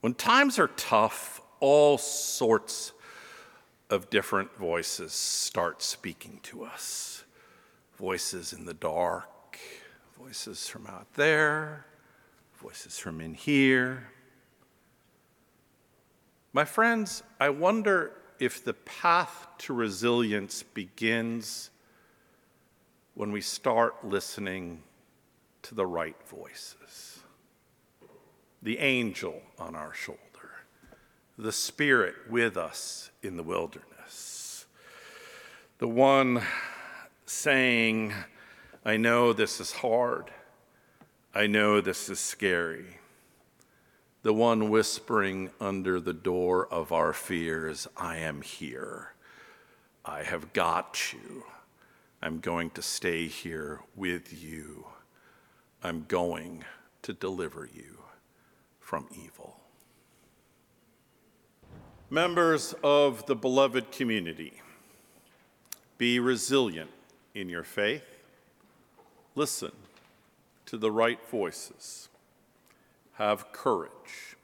When 0.00 0.14
times 0.14 0.58
are 0.58 0.68
tough, 0.68 1.40
all 1.60 1.96
sorts 1.96 2.92
of 3.88 4.10
different 4.10 4.56
voices 4.56 5.12
start 5.12 5.82
speaking 5.82 6.40
to 6.44 6.64
us 6.64 7.24
voices 8.00 8.54
in 8.54 8.64
the 8.64 8.72
dark, 8.72 9.58
voices 10.18 10.66
from 10.66 10.86
out 10.86 11.12
there, 11.14 11.84
voices 12.56 12.98
from 12.98 13.20
in 13.20 13.34
here. 13.34 14.08
My 16.54 16.64
friends, 16.64 17.22
I 17.38 17.50
wonder 17.50 18.12
if 18.38 18.64
the 18.64 18.72
path 18.72 19.46
to 19.58 19.74
resilience 19.74 20.62
begins 20.62 21.68
when 23.14 23.32
we 23.32 23.40
start 23.40 24.04
listening 24.04 24.82
to 25.62 25.74
the 25.74 25.86
right 25.86 26.16
voices. 26.26 27.20
The 28.62 28.78
angel 28.78 29.42
on 29.58 29.74
our 29.74 29.94
shoulder, 29.94 30.18
the 31.38 31.52
Spirit 31.52 32.14
with 32.28 32.56
us 32.56 33.10
in 33.22 33.36
the 33.36 33.42
wilderness, 33.42 34.66
the 35.78 35.88
one 35.88 36.42
saying, 37.26 38.12
I 38.84 38.96
know 38.96 39.32
this 39.32 39.60
is 39.60 39.72
hard, 39.72 40.30
I 41.34 41.46
know 41.46 41.80
this 41.80 42.08
is 42.08 42.20
scary. 42.20 42.98
The 44.22 44.34
one 44.34 44.68
whispering 44.68 45.50
under 45.60 45.98
the 45.98 46.12
door 46.12 46.66
of 46.66 46.92
our 46.92 47.14
fears, 47.14 47.88
I 47.96 48.18
am 48.18 48.42
here. 48.42 49.14
I 50.04 50.24
have 50.24 50.52
got 50.52 51.14
you. 51.14 51.44
I'm 52.22 52.40
going 52.40 52.70
to 52.70 52.82
stay 52.82 53.28
here 53.28 53.80
with 53.96 54.42
you. 54.42 54.86
I'm 55.82 56.04
going 56.06 56.64
to 57.02 57.14
deliver 57.14 57.68
you 57.72 58.02
from 58.78 59.06
evil. 59.12 59.58
Members 62.10 62.74
of 62.84 63.24
the 63.26 63.36
beloved 63.36 63.90
community, 63.90 64.60
be 65.96 66.18
resilient 66.18 66.90
in 67.34 67.48
your 67.48 67.62
faith. 67.62 68.04
Listen 69.34 69.72
to 70.66 70.76
the 70.76 70.90
right 70.90 71.20
voices. 71.30 72.08
Have 73.14 73.52
courage. 73.52 74.36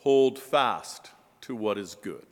Hold 0.00 0.38
fast 0.38 1.10
to 1.42 1.56
what 1.56 1.78
is 1.78 1.94
good. 1.94 2.26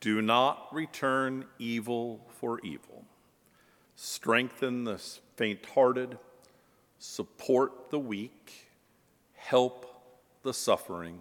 Do 0.00 0.20
not 0.20 0.68
return 0.70 1.46
evil 1.58 2.26
for 2.28 2.60
evil. 2.60 2.93
Strengthen 3.96 4.84
the 4.84 4.98
faint 5.36 5.64
hearted. 5.74 6.18
Support 6.98 7.90
the 7.90 7.98
weak. 7.98 8.68
Help 9.34 9.86
the 10.42 10.54
suffering. 10.54 11.18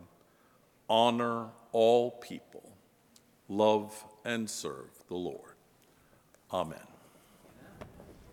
Honor 0.89 1.47
all 1.71 2.11
people. 2.11 2.75
Love 3.49 4.05
and 4.25 4.49
serve 4.49 4.89
the 5.07 5.15
Lord. 5.15 5.55
Amen. 6.51 6.79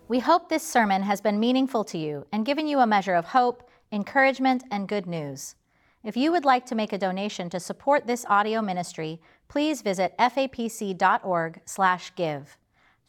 We 0.09 0.19
hope 0.19 0.49
this 0.49 0.67
sermon 0.67 1.03
has 1.03 1.21
been 1.21 1.39
meaningful 1.39 1.85
to 1.85 1.99
you 1.99 2.27
and 2.33 2.45
given 2.45 2.67
you 2.67 2.81
a 2.81 2.87
measure 2.87 3.15
of 3.15 3.27
hope, 3.27 3.71
encouragement, 3.93 4.65
and 4.71 4.89
good 4.89 5.07
news. 5.07 5.55
If 6.03 6.17
you 6.17 6.33
would 6.33 6.45
like 6.45 6.67
to 6.67 6.75
make 6.75 6.93
a 6.93 6.99
donation 6.99 7.49
to 7.51 7.61
support 7.61 8.07
this 8.07 8.25
audio 8.27 8.63
ministry, 8.63 9.21
please 9.49 9.83
visit 9.83 10.17
fapc.org/give. 10.19 10.99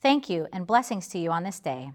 Thank 0.01 0.29
you 0.29 0.47
and 0.51 0.65
blessings 0.65 1.07
to 1.09 1.19
you 1.19 1.31
on 1.31 1.43
this 1.43 1.59
day. 1.59 1.91